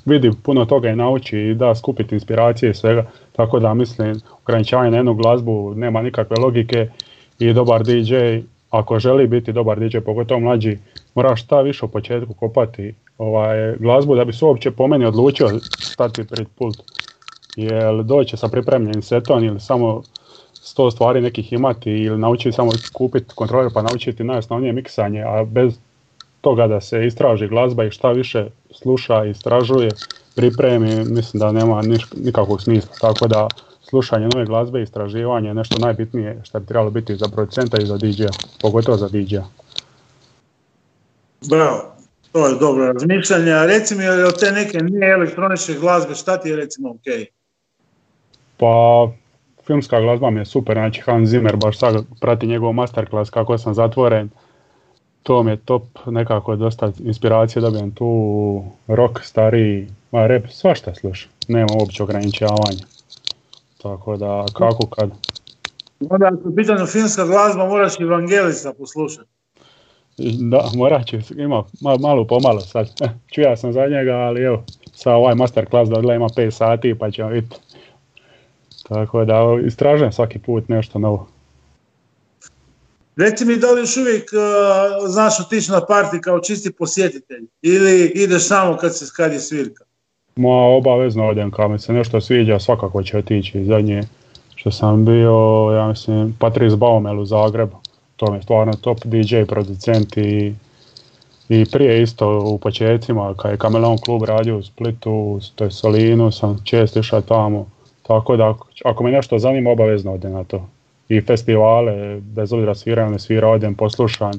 vidi 0.05 0.31
puno 0.43 0.65
toga 0.65 0.89
i 0.89 0.97
nauči 0.97 1.39
i 1.39 1.55
da 1.55 1.75
skupiti 1.75 2.15
inspiracije 2.15 2.71
i 2.71 2.75
svega. 2.75 3.05
Tako 3.33 3.61
da 3.61 3.75
mislim 3.75 4.21
ograničavanje 4.43 4.91
na 4.91 4.97
jednu 4.97 5.15
glazbu 5.15 5.75
nema 5.77 6.03
nikakve 6.03 6.37
logike 6.37 6.89
i 7.39 7.53
dobar 7.53 7.83
DJ, 7.85 8.15
ako 8.71 8.99
želi 8.99 9.27
biti 9.27 9.53
dobar 9.53 9.81
DJ, 9.81 9.99
pogotovo 9.99 10.41
mlađi, 10.41 10.79
mora 11.15 11.37
šta 11.37 11.61
više 11.61 11.85
u 11.85 11.89
početku 11.89 12.35
kopati 12.35 12.95
ovaj, 13.19 13.77
glazbu 13.77 14.15
da 14.15 14.25
bi 14.25 14.33
se 14.33 14.45
uopće 14.45 14.71
po 14.71 14.87
meni 14.87 15.05
odlučio 15.05 15.49
stati 15.79 16.25
pred 16.25 16.47
pult 16.59 16.77
jer 17.57 18.03
doće 18.03 18.37
sa 18.37 18.49
pripremljenim 18.49 19.03
setom 19.03 19.45
ili 19.45 19.61
samo 19.61 20.03
sto 20.53 20.91
stvari 20.91 21.21
nekih 21.21 21.53
imati 21.53 21.91
ili 21.91 22.19
naučiti 22.19 22.53
samo 22.53 22.71
kupiti 22.93 23.35
kontroler 23.35 23.71
pa 23.75 23.83
naučiti 23.83 24.25
najosnovnije 24.25 24.73
miksanje, 24.73 25.23
a 25.23 25.45
bez 25.45 25.79
toga 26.45 26.67
da 26.67 26.81
se 26.81 27.07
istraži 27.07 27.49
glazba 27.49 27.85
i 27.85 27.91
šta 27.91 28.13
više 28.13 28.47
sluša, 28.71 29.25
istražuje, 29.25 29.91
pripremi, 30.37 31.05
mislim 31.05 31.41
da 31.41 31.53
nema 31.53 31.83
nikakvog 32.17 32.63
smisla. 32.63 32.93
Tako 33.01 33.27
da 33.29 33.49
slušanje 33.83 34.29
nove 34.35 34.47
glazbe 34.47 34.81
i 34.81 34.83
istraživanje 34.83 35.49
je 35.49 35.55
nešto 35.55 35.79
najbitnije 35.79 36.41
što 36.45 36.61
bi 36.61 36.67
trebalo 36.67 36.91
biti 36.91 37.17
za 37.17 37.29
producenta 37.29 37.77
i 37.83 37.87
za 37.87 37.97
DJ-a, 37.97 38.33
pogotovo 38.61 38.97
za 38.97 39.09
DJ-a. 39.09 39.45
Bravo, 41.49 41.95
to 42.33 42.47
je 42.49 42.55
dobro 42.61 42.93
razmišljanje. 42.93 43.53
A 43.53 43.67
reci 43.67 43.95
mi 43.95 44.09
od 44.09 44.41
te 44.41 44.53
neke 44.53 44.79
nije 44.79 45.13
elektroničke 45.13 45.75
glazbe, 45.75 46.15
šta 46.15 46.37
ti 46.37 46.49
je 46.49 46.57
recimo 46.57 46.91
ok? 46.91 47.29
Pa 48.57 49.09
filmska 49.67 50.01
glazba 50.01 50.31
mi 50.31 50.41
je 50.41 50.45
super, 50.45 50.75
znači 50.77 51.01
Hans 51.01 51.29
Zimmer, 51.29 51.57
baš 51.57 51.79
sad 51.79 52.05
prati 52.21 52.47
njegov 52.47 52.73
masterclass 52.73 53.31
kako 53.31 53.59
sam 53.59 53.75
zatvoren. 53.75 54.31
To 55.25 55.43
mi 55.43 55.51
je 55.51 55.57
top, 55.57 55.83
nekako 56.07 56.57
dosta 56.57 56.93
inspiracije 56.99 57.63
dobijem 57.63 57.91
tu, 57.91 58.65
rock, 58.87 59.21
stariji, 59.23 59.89
ma 60.13 60.27
rap, 60.27 60.43
svašta 60.51 60.95
slušam, 60.95 61.31
nema 61.49 61.69
uopće 61.81 62.03
ograničavanja. 62.03 62.85
Tako 63.83 64.17
da, 64.17 64.45
kako 64.55 64.87
kad? 64.87 65.11
Onda 66.11 66.27
ako 66.27 66.49
je 66.49 66.57
pitanje 66.57 66.87
filmska 66.87 67.25
glazba 67.27 67.67
moraš 67.67 68.01
i 68.01 68.05
Vangelisa 68.05 68.73
poslušati. 68.79 69.29
Da, 70.51 70.71
morat 70.77 71.07
ću, 71.07 71.17
ima 71.37 71.65
malo 72.01 72.25
pomalo 72.25 72.61
sad. 72.61 72.91
Čuja 73.35 73.57
sam 73.57 73.73
za 73.73 73.87
njega, 73.87 74.13
ali 74.13 74.43
evo, 74.43 74.65
sa 74.95 75.13
ovaj 75.13 75.35
masterclass 75.35 75.91
da 75.91 76.15
ima 76.15 76.29
5 76.29 76.51
sati 76.51 76.95
pa 76.99 77.11
ćemo 77.11 77.29
vidjeti. 77.29 77.57
Tako 78.89 79.25
da 79.25 79.41
istražujem 79.67 80.13
svaki 80.13 80.39
put 80.39 80.69
nešto 80.69 80.99
novo. 80.99 81.34
Reci 83.17 83.45
mi 83.45 83.57
da 83.57 83.71
li 83.71 83.81
još 83.81 83.97
uvijek 83.97 84.31
uh, 84.33 85.09
znaš 85.09 85.41
otići 85.41 85.71
na 85.71 85.87
parti 85.87 86.21
kao 86.21 86.41
čisti 86.41 86.73
posjetitelj 86.73 87.47
ili 87.63 88.13
ideš 88.15 88.49
samo 88.49 88.77
kad, 88.77 88.97
se, 88.97 89.05
kad 89.17 89.33
je 89.33 89.41
svirka? 89.41 89.85
Ma 90.37 90.55
obavezno 90.55 91.27
odem 91.29 91.51
kad 91.51 91.71
mi 91.71 91.79
se 91.79 91.93
nešto 91.93 92.21
sviđa 92.21 92.59
svakako 92.59 93.03
će 93.03 93.19
otići. 93.19 93.65
Zadnje 93.65 94.03
što 94.55 94.71
sam 94.71 95.05
bio, 95.05 95.71
ja 95.77 95.89
mislim, 95.89 96.37
Patrice 96.41 96.77
Baumel 96.77 97.21
u 97.21 97.27
Zagrebu. 97.27 97.77
To 98.17 98.31
mi 98.31 98.39
je 98.39 98.43
stvarno 98.43 98.73
top 98.73 98.99
DJ 99.05 99.43
producent 99.49 100.17
i, 100.17 100.55
i 101.49 101.65
prije 101.73 102.03
isto 102.03 102.39
u 102.39 102.59
početcima 102.59 103.35
kad 103.35 103.51
je 103.51 103.59
Kameleon 103.59 103.99
klub 103.99 104.23
radio 104.23 104.59
u 104.59 104.63
Splitu, 104.63 105.41
to 105.55 105.65
je 105.65 105.71
Solinu, 105.71 106.31
sam 106.33 106.61
često 106.65 107.01
išao 107.01 107.21
tamo. 107.21 107.67
Tako 108.03 108.37
da 108.37 108.55
ako 108.85 109.05
me 109.05 109.11
nešto 109.11 109.39
zanima 109.39 109.71
obavezno 109.71 110.13
odem 110.13 110.33
na 110.33 110.45
to 110.45 110.69
i 111.09 111.21
festivale, 111.21 112.21
bez 112.21 112.53
obzira 112.53 112.75
sviraju 112.75 113.11
ne 113.11 113.19
svira, 113.19 113.49
odem 113.49 113.75
poslušan. 113.75 114.33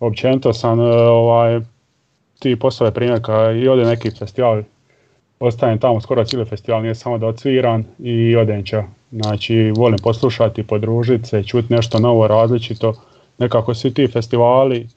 Općenito 0.00 0.52
sam 0.52 0.80
e, 0.80 0.94
ovaj, 0.94 1.60
ti 2.38 2.56
poslove 2.56 2.90
primjer 2.90 3.20
i 3.56 3.68
ode 3.68 3.84
neki 3.84 4.10
festival, 4.10 4.62
ostajem 5.40 5.78
tamo 5.78 6.00
skoro 6.00 6.24
cijeli 6.24 6.44
festival, 6.44 6.82
nije 6.82 6.94
samo 6.94 7.18
da 7.18 7.26
odsviram 7.26 7.84
i 7.98 8.36
odem 8.36 8.64
će. 8.64 8.82
Znači 9.12 9.72
volim 9.76 9.98
poslušati, 10.02 10.62
podružiti 10.62 11.28
se, 11.28 11.42
čuti 11.42 11.74
nešto 11.74 11.98
novo, 11.98 12.26
različito. 12.26 12.94
Nekako 13.38 13.74
svi 13.74 13.94
ti 13.94 14.08
festivali, 14.08 14.88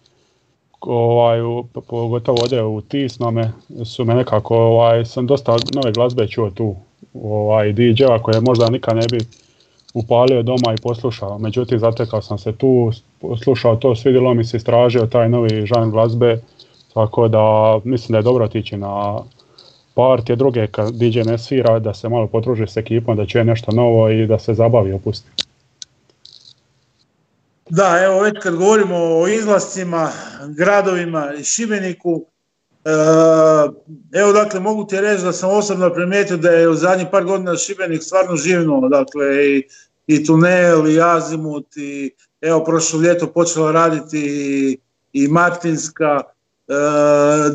ovaj, 0.82 1.40
pogotovo 1.88 2.38
ovdje 2.42 2.64
u 2.64 2.82
Tisnome, 2.82 3.52
su 3.86 4.06
me 4.06 4.16
nekako, 4.16 4.58
ovaj, 4.58 5.06
sam 5.06 5.28
dosta 5.28 5.52
nove 5.52 5.92
glazbe 5.92 6.28
čuo 6.28 6.50
tu, 6.50 6.76
ovaj, 7.24 7.74
DJ-a 7.74 8.20
koje 8.22 8.42
možda 8.42 8.70
nikad 8.70 8.96
ne 8.96 9.06
bi 9.12 9.20
upalio 9.94 10.44
doma 10.44 10.74
i 10.74 10.82
poslušao. 10.84 11.38
Međutim, 11.38 11.80
zatekao 11.80 12.22
sam 12.22 12.38
se 12.38 12.52
tu, 12.52 12.92
slušao 13.44 13.76
to, 13.76 13.96
svidjelo 13.96 14.34
mi 14.34 14.46
se, 14.46 14.58
istražio 14.58 15.06
taj 15.06 15.30
novi 15.30 15.66
žan 15.66 15.92
glazbe, 15.92 16.42
tako 16.94 17.28
da 17.28 17.80
mislim 17.84 18.12
da 18.12 18.18
je 18.18 18.24
dobro 18.24 18.46
otići 18.46 18.78
na 18.78 19.20
partije 19.94 20.36
druge 20.36 20.68
kad 20.68 20.94
DJ 20.94 21.20
ne 21.20 21.38
svira, 21.38 21.80
da 21.80 21.94
se 21.94 22.10
malo 22.10 22.28
potruži 22.28 22.68
s 22.68 22.78
ekipom, 22.78 23.18
da 23.18 23.26
će 23.26 23.44
nešto 23.44 23.72
novo 23.72 24.10
i 24.10 24.28
da 24.28 24.40
se 24.40 24.54
zabavi 24.54 24.94
opusti. 24.94 25.30
Da, 27.70 28.00
evo 28.04 28.22
već 28.22 28.34
kad 28.44 28.56
govorimo 28.56 28.96
o 28.96 29.28
izlascima, 29.28 30.12
gradovima 30.58 31.34
i 31.40 31.44
Šibeniku, 31.44 32.26
evo 34.14 34.32
dakle 34.34 34.60
mogu 34.60 34.86
ti 34.86 35.02
reći 35.02 35.24
da 35.24 35.32
sam 35.32 35.50
osobno 35.50 35.94
primijetio 35.94 36.38
da 36.38 36.50
je 36.50 36.70
u 36.70 36.76
zadnjih 36.76 37.08
par 37.12 37.24
godina 37.24 37.58
Šibenik 37.58 38.04
stvarno 38.04 38.36
živno, 38.36 38.90
dakle 38.90 39.48
i, 39.48 39.64
i 40.08 40.26
tunel 40.26 40.88
i 40.88 41.02
azimut 41.02 41.78
i 41.78 42.12
evo 42.42 42.64
prošlo 42.64 43.02
ljeto 43.02 43.28
počela 43.28 43.72
raditi 43.72 44.20
i, 44.20 44.78
i 45.14 45.28
Martinska, 45.28 46.22
E, 46.70 46.74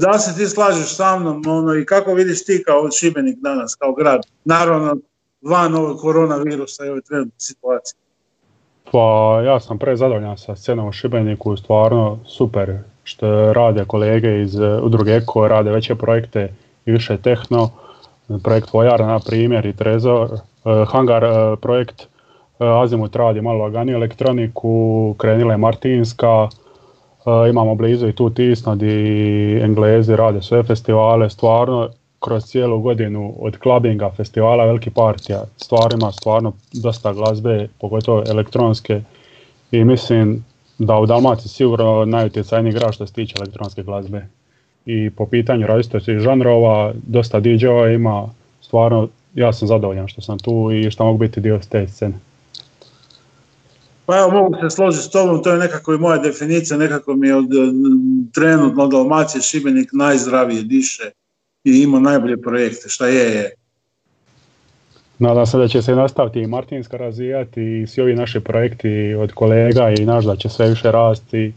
da 0.01 0.19
se 0.19 0.37
ti 0.37 0.47
slažeš 0.47 0.97
sa 0.97 1.19
mnom 1.19 1.43
ono, 1.47 1.75
i 1.75 1.87
kako 1.87 2.15
vidiš 2.15 2.45
ti 2.45 2.63
kao 2.67 2.91
Šibenik 2.91 3.39
danas, 3.39 3.75
kao 3.75 3.93
grad? 3.93 4.27
Naravno, 4.45 4.97
van 5.43 5.75
ovog 5.75 5.99
koronavirusa 6.01 6.85
i 6.85 6.89
ove 6.89 7.01
trenutne 7.01 7.39
situacije. 7.39 7.99
Pa 8.93 9.41
ja 9.45 9.61
sam 9.61 9.79
prezadovoljan 9.79 10.39
sa 10.39 10.57
scenom 10.57 10.89
u 10.89 10.93
Šibeniku, 10.93 11.57
stvarno 11.57 12.19
super 12.27 12.79
što 13.05 13.53
rade 13.53 13.85
kolege 13.85 14.43
iz 14.43 14.61
e, 14.61 14.81
udruge 14.83 15.17
Eko, 15.17 15.49
rade 15.49 15.71
veće 15.71 15.95
projekte 15.95 16.49
i 16.87 16.93
više 16.93 17.17
tehno, 17.17 17.71
projekt 18.43 18.73
Vojara 18.73 19.07
na 19.07 19.19
primjer 19.19 19.67
i 19.67 19.77
Trezor, 19.77 20.29
e, 20.33 20.39
Hangar 20.89 21.25
projekt 21.61 22.07
Azimut 22.59 23.17
radi 23.17 23.41
malo 23.41 23.65
laganiju 23.65 23.97
elektroniku, 23.97 25.15
krenila 25.19 25.53
je 25.53 25.59
Martinska, 25.59 26.49
imamo 27.51 27.75
blizu 27.75 28.09
i 28.09 28.13
tu 28.13 28.31
Tisno 28.31 28.77
di 28.77 29.59
Englezi 29.63 30.17
rade 30.17 30.43
sve 30.43 30.63
festivale, 30.63 31.31
stvarno 31.31 31.89
kroz 32.21 32.45
cijelu 32.45 32.81
godinu 32.81 33.35
od 33.39 33.59
klubinga, 33.59 34.11
festivala, 34.17 34.65
veliki 34.65 34.91
partija, 34.91 35.45
stvarima, 35.57 36.13
stvarno 36.13 36.53
dosta 36.73 37.13
glazbe, 37.13 37.69
pogotovo 37.81 38.23
elektronske. 38.29 39.01
I 39.71 39.85
mislim 39.85 40.45
da 40.79 40.99
u 40.99 41.07
Dalmaciji 41.07 41.49
sigurno 41.49 42.05
najutjecajniji 42.05 42.73
grad 42.73 42.95
što 42.95 43.07
se 43.07 43.13
tiče 43.13 43.35
elektronske 43.39 43.83
glazbe. 43.83 44.27
I 44.87 45.11
po 45.11 45.27
pitanju 45.27 45.67
različitosti 45.67 46.19
žanrova, 46.19 46.93
dosta 47.07 47.41
DJ-ova 47.41 47.95
ima, 47.95 48.29
stvarno 48.63 49.09
ja 49.35 49.53
sam 49.53 49.69
zadovoljan 49.69 50.09
što 50.09 50.21
sam 50.21 50.39
tu 50.39 50.71
i 50.73 50.91
što 50.91 51.05
mogu 51.05 51.19
biti 51.19 51.41
dio 51.41 51.61
te 51.71 51.89
scene. 51.89 52.15
Pa 54.07 54.19
evo, 54.19 54.31
mogu 54.31 54.55
se 54.61 54.71
složiti 54.71 55.05
s 55.05 55.11
tobom, 55.11 55.43
to 55.43 55.51
je 55.51 55.59
nekako 55.59 55.95
i 55.95 55.99
moja 55.99 56.19
definicija, 56.19 56.79
nekako 56.79 57.15
mi 57.15 57.29
je 57.29 57.37
od 57.37 57.49
trenutno 58.35 58.87
Dalmacije 58.87 59.43
Šibenik 59.43 59.91
najzdravije 59.93 60.63
diše 60.63 61.11
i 61.65 61.83
ima 61.83 62.01
najbolje 62.01 62.43
projekte, 62.43 62.89
šta 62.89 63.07
je 63.07 63.35
je. 63.35 63.55
Nadam 65.19 65.47
se 65.47 65.59
da 65.59 65.69
će 65.69 65.83
se 65.83 65.95
nastaviti 65.95 66.41
i 66.41 66.47
Martinska 66.47 66.97
razvijati 66.97 67.81
i 67.81 67.87
svi 67.87 68.03
ovi 68.03 68.15
naši 68.15 68.41
projekti 68.41 69.15
od 69.15 69.33
kolega 69.33 69.91
i 69.91 70.05
naš 70.05 70.25
da 70.25 70.37
će 70.37 70.49
sve 70.49 70.69
više 70.69 70.91
rasti 70.93 71.53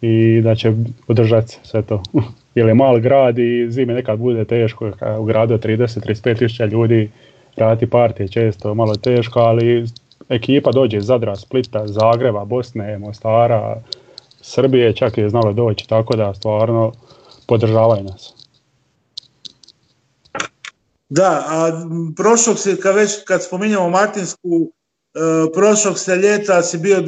i 0.00 0.40
da 0.40 0.54
će 0.54 0.72
podržati 1.06 1.58
sve 1.62 1.82
to. 1.82 2.02
Jer 2.54 2.68
je 2.68 2.74
mal 2.74 3.00
grad 3.00 3.38
i 3.38 3.66
zime 3.70 3.94
nekad 3.94 4.18
bude 4.18 4.44
teško, 4.44 4.92
u 5.18 5.24
gradu 5.24 5.58
30-35 5.58 6.38
tisuća 6.38 6.64
ljudi 6.64 7.10
raditi 7.56 7.90
partije 7.90 8.28
često 8.28 8.74
malo 8.74 8.96
teško, 8.96 9.40
ali 9.40 9.86
ekipa 10.28 10.72
dođe 10.72 10.96
iz 10.96 11.04
Zadra, 11.04 11.36
Splita, 11.36 11.86
Zagreba, 11.86 12.44
Bosne, 12.44 12.98
Mostara, 12.98 13.76
Srbije 14.40 14.92
čak 14.92 15.18
je 15.18 15.28
znalo 15.28 15.52
doći, 15.52 15.88
tako 15.88 16.16
da 16.16 16.34
stvarno 16.34 16.92
podržavaju 17.46 18.04
nas. 18.04 18.41
Da, 21.14 21.44
a 21.48 21.70
prošlog 22.16 22.58
se, 22.58 22.80
kad 22.80 22.94
već 22.94 23.10
kad 23.24 23.44
spominjamo 23.44 23.90
Martinsku, 23.90 24.48
e, 25.14 25.52
prošlog 25.54 25.98
se 25.98 26.16
ljeta 26.16 26.62
si 26.62 26.78
bio 26.78 27.00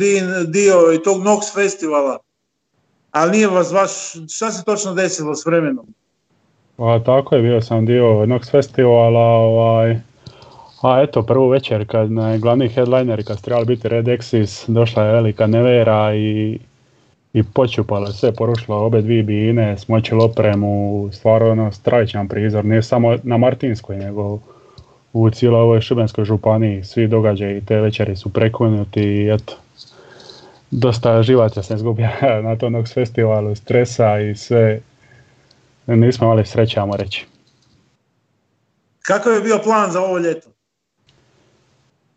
dio 0.46 0.92
i 0.94 1.02
tog 1.02 1.22
Nox 1.22 1.54
festivala, 1.54 2.18
ali 3.10 3.30
nije 3.30 3.48
vas 3.48 3.72
baš, 3.72 3.90
šta 4.34 4.50
se 4.50 4.64
točno 4.64 4.94
desilo 4.94 5.34
s 5.34 5.46
vremenom? 5.46 5.86
Pa 6.76 7.00
tako 7.06 7.34
je, 7.34 7.42
bio 7.42 7.60
sam 7.60 7.86
dio 7.86 8.04
Nox 8.04 8.50
festivala, 8.50 9.20
ovaj, 9.20 9.96
a 10.82 11.02
eto, 11.02 11.22
prvu 11.22 11.48
večer 11.48 11.86
kad 11.90 12.12
na 12.12 12.36
glavni 12.36 12.68
headliner 12.68 13.26
kad 13.26 13.42
trebali 13.42 13.66
biti 13.66 13.88
Red 13.88 14.06
Exis, 14.06 14.64
došla 14.72 15.04
je 15.04 15.12
velika 15.12 15.46
nevera 15.46 16.14
i, 16.14 16.58
i 17.34 17.42
počupala 17.42 18.12
sve, 18.12 18.32
porušila 18.32 18.76
obe 18.76 19.02
dvije 19.02 19.22
bine, 19.22 19.78
smočili 19.78 20.24
opremu, 20.24 21.08
stvarno 21.12 21.50
ono 21.50 21.72
stravičan 21.72 22.28
prizor, 22.28 22.64
nije 22.64 22.82
samo 22.82 23.16
na 23.22 23.36
Martinskoj, 23.36 23.96
nego 23.96 24.38
u 25.12 25.30
cijeloj 25.30 25.60
ovoj 25.60 25.80
Šibenskoj 25.80 26.24
županiji, 26.24 26.84
svi 26.84 27.06
događaji 27.06 27.64
te 27.66 27.80
večeri 27.80 28.16
su 28.16 28.32
prekunuti 28.32 29.02
i 29.02 29.30
eto, 29.34 29.56
dosta 30.70 31.22
živaca 31.22 31.62
se 31.62 31.74
izgubio 31.74 32.08
na 32.48 32.56
tom 32.56 32.86
festivalu, 32.86 33.54
stresa 33.54 34.20
i 34.20 34.36
sve, 34.36 34.80
nismo 35.86 36.26
imali 36.26 36.46
srećamo 36.46 36.96
reći. 36.96 37.26
Kako 39.02 39.30
je 39.30 39.40
bio 39.40 39.60
plan 39.64 39.90
za 39.90 40.00
ovo 40.00 40.18
ljeto? 40.18 40.48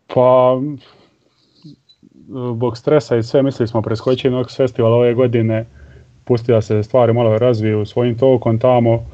Pa, 0.06 0.60
zbog 2.28 2.78
stresa 2.78 3.16
i 3.16 3.22
sve 3.22 3.42
mislili 3.42 3.68
smo 3.68 3.82
preskočiti 3.82 4.28
Nox 4.28 4.56
festival 4.56 4.92
ove 4.92 5.14
godine, 5.14 5.66
pusti 6.24 6.52
da 6.52 6.62
se 6.62 6.82
stvari 6.82 7.12
malo 7.12 7.38
razviju 7.38 7.86
svojim 7.86 8.18
tokom 8.18 8.58
tamo, 8.58 9.06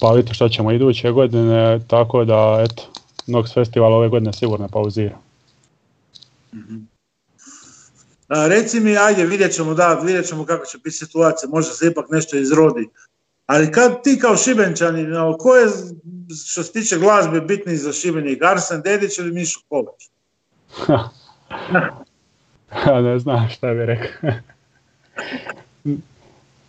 pa 0.00 0.12
vidite 0.12 0.34
što 0.34 0.48
ćemo 0.48 0.72
iduće 0.72 1.10
godine, 1.10 1.80
tako 1.86 2.24
da 2.24 2.64
eto, 2.64 2.82
Nox 3.26 3.54
festival 3.54 3.92
ove 3.94 4.08
godine 4.08 4.32
sigurno 4.32 4.68
pauzira. 4.68 5.18
A, 8.28 8.46
reci 8.46 8.80
mi, 8.80 8.96
ajde, 8.96 9.26
vidjet 9.26 9.54
ćemo, 9.54 9.74
da, 9.74 9.94
vidjet 9.94 10.28
ćemo 10.28 10.44
kako 10.44 10.66
će 10.66 10.78
biti 10.78 10.96
situacija, 10.96 11.48
možda 11.50 11.72
se 11.72 11.86
ipak 11.86 12.10
nešto 12.10 12.36
izrodi. 12.36 12.88
Ali 13.46 13.72
kad 13.72 14.02
ti 14.02 14.18
kao 14.18 14.36
Šibenčani, 14.36 15.06
ko 15.38 15.56
je 15.56 15.68
što 16.46 16.62
se 16.62 16.72
tiče 16.72 16.98
glazbe 16.98 17.40
bitni 17.40 17.76
za 17.76 17.92
Šibenik, 17.92 18.42
Arsen 18.42 18.82
Dedić 18.82 19.18
ili 19.18 19.32
Mišo 19.32 19.60
Kovač? 19.68 20.04
ne 23.02 23.18
znam 23.18 23.48
šta 23.48 23.74
bi 23.74 23.86
rekao. 23.86 24.30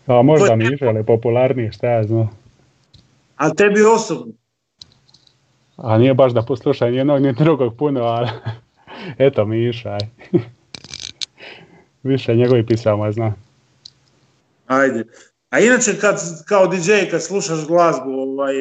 A 0.08 0.22
možda 0.22 0.56
mi 0.56 0.78
ali 0.82 1.06
popularniji, 1.06 1.72
šta 1.72 1.88
ja 1.88 2.04
znam. 2.04 2.30
A 3.36 3.54
tebi 3.54 3.84
osobno? 3.84 4.34
A 5.78 5.98
nije 5.98 6.14
baš 6.14 6.32
da 6.32 6.42
poslušaj 6.42 6.96
jednog 6.96 7.22
ni 7.22 7.34
drugog 7.34 7.78
puno, 7.78 8.02
ali 8.02 8.30
Eto 9.18 9.46
Miša, 9.46 9.90
aj. 9.90 10.08
Više 12.04 12.36
njegovi 12.36 12.66
pisama 12.66 13.12
zna. 13.12 13.34
Ajde. 14.68 15.04
A 15.50 15.60
inače 15.60 16.00
kad, 16.00 16.46
kao 16.46 16.68
DJ 16.68 16.92
kad 17.12 17.24
slušaš 17.24 17.68
glazbu, 17.68 18.10
ovaj, 18.10 18.54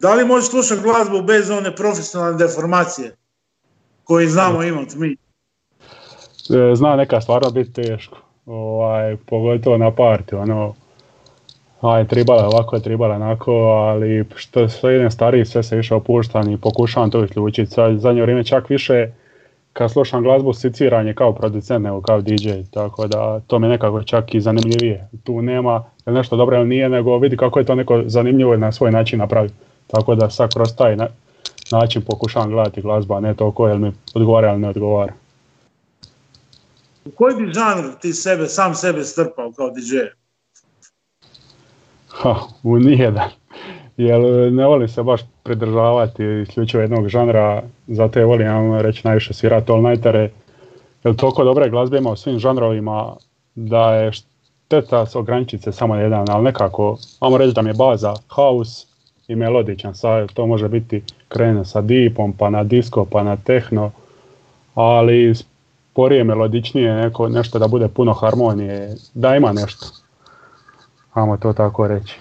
da 0.00 0.14
li 0.14 0.24
možeš 0.24 0.50
slušati 0.50 0.82
glazbu 0.82 1.22
bez 1.22 1.50
one 1.50 1.76
profesionalne 1.76 2.38
deformacije 2.38 3.16
koji 4.04 4.28
znamo 4.28 4.62
imati 4.62 4.98
mi? 4.98 5.16
E, 6.50 6.74
zna 6.74 6.96
neka 6.96 7.20
stvarno 7.20 7.50
biti 7.50 7.72
teško. 7.72 8.18
Ovaj, 8.46 9.16
pogotovo 9.16 9.78
na 9.78 9.90
partiju, 9.90 10.38
ono, 10.38 10.74
aj, 11.80 12.06
tribala 12.06 12.48
ovako, 12.48 12.78
tribala 12.78 13.14
onako, 13.14 13.52
ali 13.52 14.24
što 14.34 14.68
sve 14.68 14.96
idem 14.96 15.10
stariji, 15.10 15.44
sve 15.44 15.62
se 15.62 15.76
više 15.76 15.94
opuštam 15.94 16.50
i 16.50 16.56
pokušavam 16.56 17.10
to 17.10 17.24
isključiti. 17.24 17.70
Sad, 17.70 17.98
zadnje 17.98 18.22
vrijeme 18.22 18.44
čak 18.44 18.70
više, 18.70 19.08
kad 19.72 19.90
slušam 19.90 20.22
glazbu, 20.22 20.52
siciranje 20.52 21.14
kao 21.14 21.32
producent 21.32 21.84
nego 21.84 22.00
kao 22.00 22.20
DJ, 22.20 22.50
tako 22.70 23.06
da 23.06 23.40
to 23.46 23.58
mi 23.58 23.66
je 23.66 23.70
nekako 23.70 24.02
čak 24.02 24.34
i 24.34 24.40
zanimljivije. 24.40 25.08
Tu 25.24 25.42
nema 25.42 25.84
nešto 26.06 26.36
dobro 26.36 26.56
ili 26.56 26.68
nije, 26.68 26.88
nego 26.88 27.18
vidi 27.18 27.36
kako 27.36 27.58
je 27.58 27.64
to 27.64 27.74
neko 27.74 28.02
zanimljivo 28.06 28.56
na 28.56 28.72
svoj 28.72 28.90
način 28.90 29.18
napravi. 29.18 29.50
Tako 29.86 30.14
da 30.14 30.30
sad 30.30 30.54
kroz 30.54 30.76
taj 30.76 30.96
način 31.72 32.02
pokušavam 32.02 32.50
gledati 32.50 32.82
glazba, 32.82 33.20
ne 33.20 33.34
toliko 33.34 33.68
jel 33.68 33.78
mi 33.78 33.92
odgovara 34.14 34.50
ili 34.50 34.60
ne 34.60 34.68
odgovara. 34.68 35.12
U 37.04 37.10
koji 37.10 37.36
bi 37.36 37.52
žanr 37.52 37.84
ti 38.00 38.12
sebe, 38.12 38.46
sam 38.46 38.74
sebe 38.74 39.04
strpao 39.04 39.52
kao 39.52 39.70
DJ? 39.70 39.96
Ha, 42.08 42.34
u 42.62 42.78
nijedan. 42.78 43.30
Jer 43.96 44.20
ne 44.52 44.66
volim 44.66 44.88
se 44.88 45.02
baš 45.02 45.20
pridržavati 45.42 46.24
isključivo 46.42 46.80
jednog 46.80 47.08
žanra, 47.08 47.62
zato 47.86 48.18
je 48.18 48.24
volim 48.24 48.74
reći 48.74 49.00
najviše 49.04 49.34
svirati 49.34 49.72
all 49.72 49.82
nightere. 49.82 50.30
Jer 51.04 51.16
toliko 51.16 51.44
dobre 51.44 51.70
glazbe 51.70 51.98
ima 51.98 52.10
u 52.10 52.16
svim 52.16 52.38
žanrovima 52.38 53.16
da 53.54 53.94
je 53.94 54.12
šteta 54.12 55.06
se 55.06 55.18
ograničiti 55.18 55.62
se 55.62 55.72
samo 55.72 55.96
jedan, 55.96 56.24
ali 56.30 56.44
nekako, 56.44 56.98
ajmo 57.20 57.38
reći 57.38 57.54
da 57.54 57.62
mi 57.62 57.70
je 57.70 57.74
baza 57.74 58.14
house 58.28 58.86
i 59.28 59.36
melodičan, 59.36 59.94
sad 59.94 60.32
to 60.32 60.46
može 60.46 60.68
biti 60.68 61.02
krene 61.28 61.64
sa 61.64 61.80
deepom, 61.80 62.32
pa 62.32 62.50
na 62.50 62.64
disco, 62.64 63.04
pa 63.04 63.22
na 63.22 63.36
techno, 63.36 63.90
ali 64.74 65.34
sporije, 65.94 66.24
melodičnije, 66.24 66.94
neko, 66.94 67.28
nešto 67.28 67.58
da 67.58 67.68
bude 67.68 67.88
puno 67.88 68.12
harmonije, 68.12 68.96
da 69.14 69.36
ima 69.36 69.52
nešto. 69.52 69.86
Ajmo 71.12 71.36
to 71.36 71.52
tako 71.52 71.86
reći. 71.86 72.20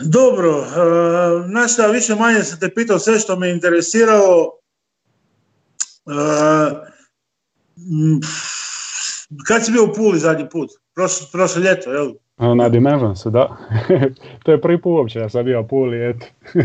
Dobro, 0.00 0.58
uh, 0.58 0.66
znaš 1.46 1.92
više 1.92 2.14
manje 2.14 2.42
sam 2.42 2.60
te 2.60 2.74
pitao 2.74 2.98
sve 2.98 3.18
što 3.18 3.36
me 3.36 3.50
interesiralo. 3.50 4.52
Uh, 6.04 6.72
kad 9.46 9.64
si 9.64 9.72
bio 9.72 9.84
u 9.84 9.94
Puli 9.94 10.18
zadnji 10.18 10.48
put? 10.50 10.70
Prošlo, 10.94 11.26
prošlo 11.32 11.62
ljeto, 11.62 11.92
jel? 11.92 12.12
Na 12.56 12.68
Dimensionsu, 12.68 13.30
da. 13.30 13.56
to 14.44 14.52
je 14.52 14.60
prvi 14.60 14.82
put 14.82 14.98
uopće 14.98 15.20
da 15.20 15.28
sam 15.28 15.44
bio 15.44 15.60
u 15.60 15.68
Puli, 15.68 16.10
eto. 16.10 16.26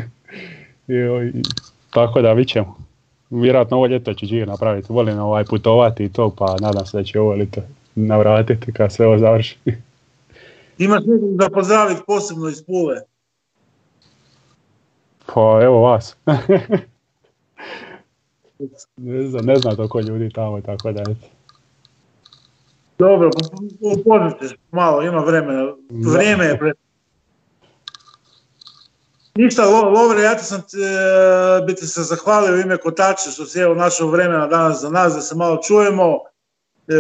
I, 0.88 1.32
tako 1.94 2.22
da 2.22 2.44
ćemo. 2.44 2.87
Vjerojatno 3.30 3.78
ovo 3.78 3.88
ljeto 3.88 4.14
ću 4.14 4.26
živjeti 4.26 4.52
napraviti. 4.52 4.94
Volim 4.94 5.20
ovaj 5.20 5.44
putovati 5.44 6.04
i 6.04 6.12
to, 6.12 6.36
pa 6.38 6.56
nadam 6.62 6.86
se 6.86 6.98
da 6.98 7.04
će 7.04 7.20
ovo 7.20 7.36
ljeto 7.36 7.62
navratiti 7.96 8.74
kad 8.74 8.94
sve 8.94 9.08
ovo 9.08 9.18
završi. 9.18 9.58
Imaš 10.78 11.04
nekog 11.06 11.36
da 11.36 11.50
pozdraviti 11.50 12.02
posebno 12.08 12.50
iz 12.50 12.64
Pule? 12.64 12.96
Pa 15.26 15.60
evo 15.64 15.82
vas. 15.82 16.16
ne 18.98 19.28
znam, 19.28 19.46
ne 19.46 19.56
znam 19.56 19.76
toko 19.76 20.00
ljudi 20.00 20.30
tamo, 20.30 20.62
tako 20.62 20.92
da 20.92 21.02
eto. 21.02 21.28
Dobro, 23.00 23.30
upoznat 23.82 24.54
malo, 24.72 25.04
ima 25.04 25.20
vremena. 25.20 25.74
Vrijeme 25.90 26.46
je 26.46 26.58
pre... 26.58 26.74
Ništa, 29.38 29.66
Lovre, 29.66 30.22
ja 30.22 30.36
ti 30.36 30.44
sam 30.44 30.60
e, 30.60 31.66
bi 31.66 31.76
ti 31.76 31.88
se 31.88 32.04
zahvalio 32.04 32.56
u 32.56 32.60
ime 32.60 32.78
Kotača 32.78 33.30
što 33.32 33.46
si 33.46 33.60
evo 33.60 33.76
našao 33.76 34.08
vremena 34.08 34.48
danas 34.48 34.82
za 34.82 34.90
nas 34.90 35.14
da 35.14 35.22
se 35.22 35.36
malo 35.36 35.58
čujemo. 35.64 36.20
E, 36.88 36.94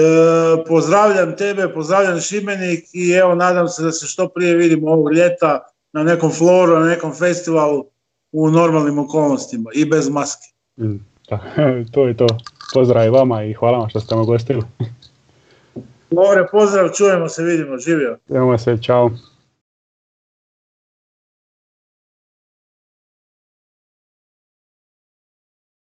pozdravljam 0.67 1.35
tebe, 1.35 1.73
pozdravljam 1.73 2.19
Šibenik 2.19 2.85
i 2.93 3.11
evo 3.11 3.35
nadam 3.35 3.67
se 3.67 3.83
da 3.83 3.91
se 3.91 4.07
što 4.07 4.27
prije 4.27 4.55
vidimo 4.55 4.91
ovog 4.91 5.13
ljeta 5.13 5.59
na 5.93 6.03
nekom 6.03 6.31
floru, 6.31 6.79
na 6.79 6.85
nekom 6.85 7.13
festivalu 7.13 7.85
u 8.31 8.49
normalnim 8.49 8.99
okolnostima 8.99 9.69
i 9.73 9.85
bez 9.85 10.09
maske. 10.09 10.47
Mm, 10.79 10.95
to 11.93 12.07
je 12.07 12.17
to. 12.17 12.27
Pozdrav 12.73 13.05
i 13.05 13.09
vama 13.09 13.43
i 13.43 13.53
hvala 13.53 13.77
vam 13.77 13.89
što 13.89 13.99
ste 13.99 14.15
me 14.15 14.25
gostili. 14.25 14.61
Lovre, 16.11 16.47
pozdrav, 16.51 16.89
čujemo 16.89 17.29
se, 17.29 17.43
vidimo, 17.43 17.77
živio. 17.77 18.17
Idemo 18.29 18.57
se, 18.57 18.77
čao. 18.81 19.11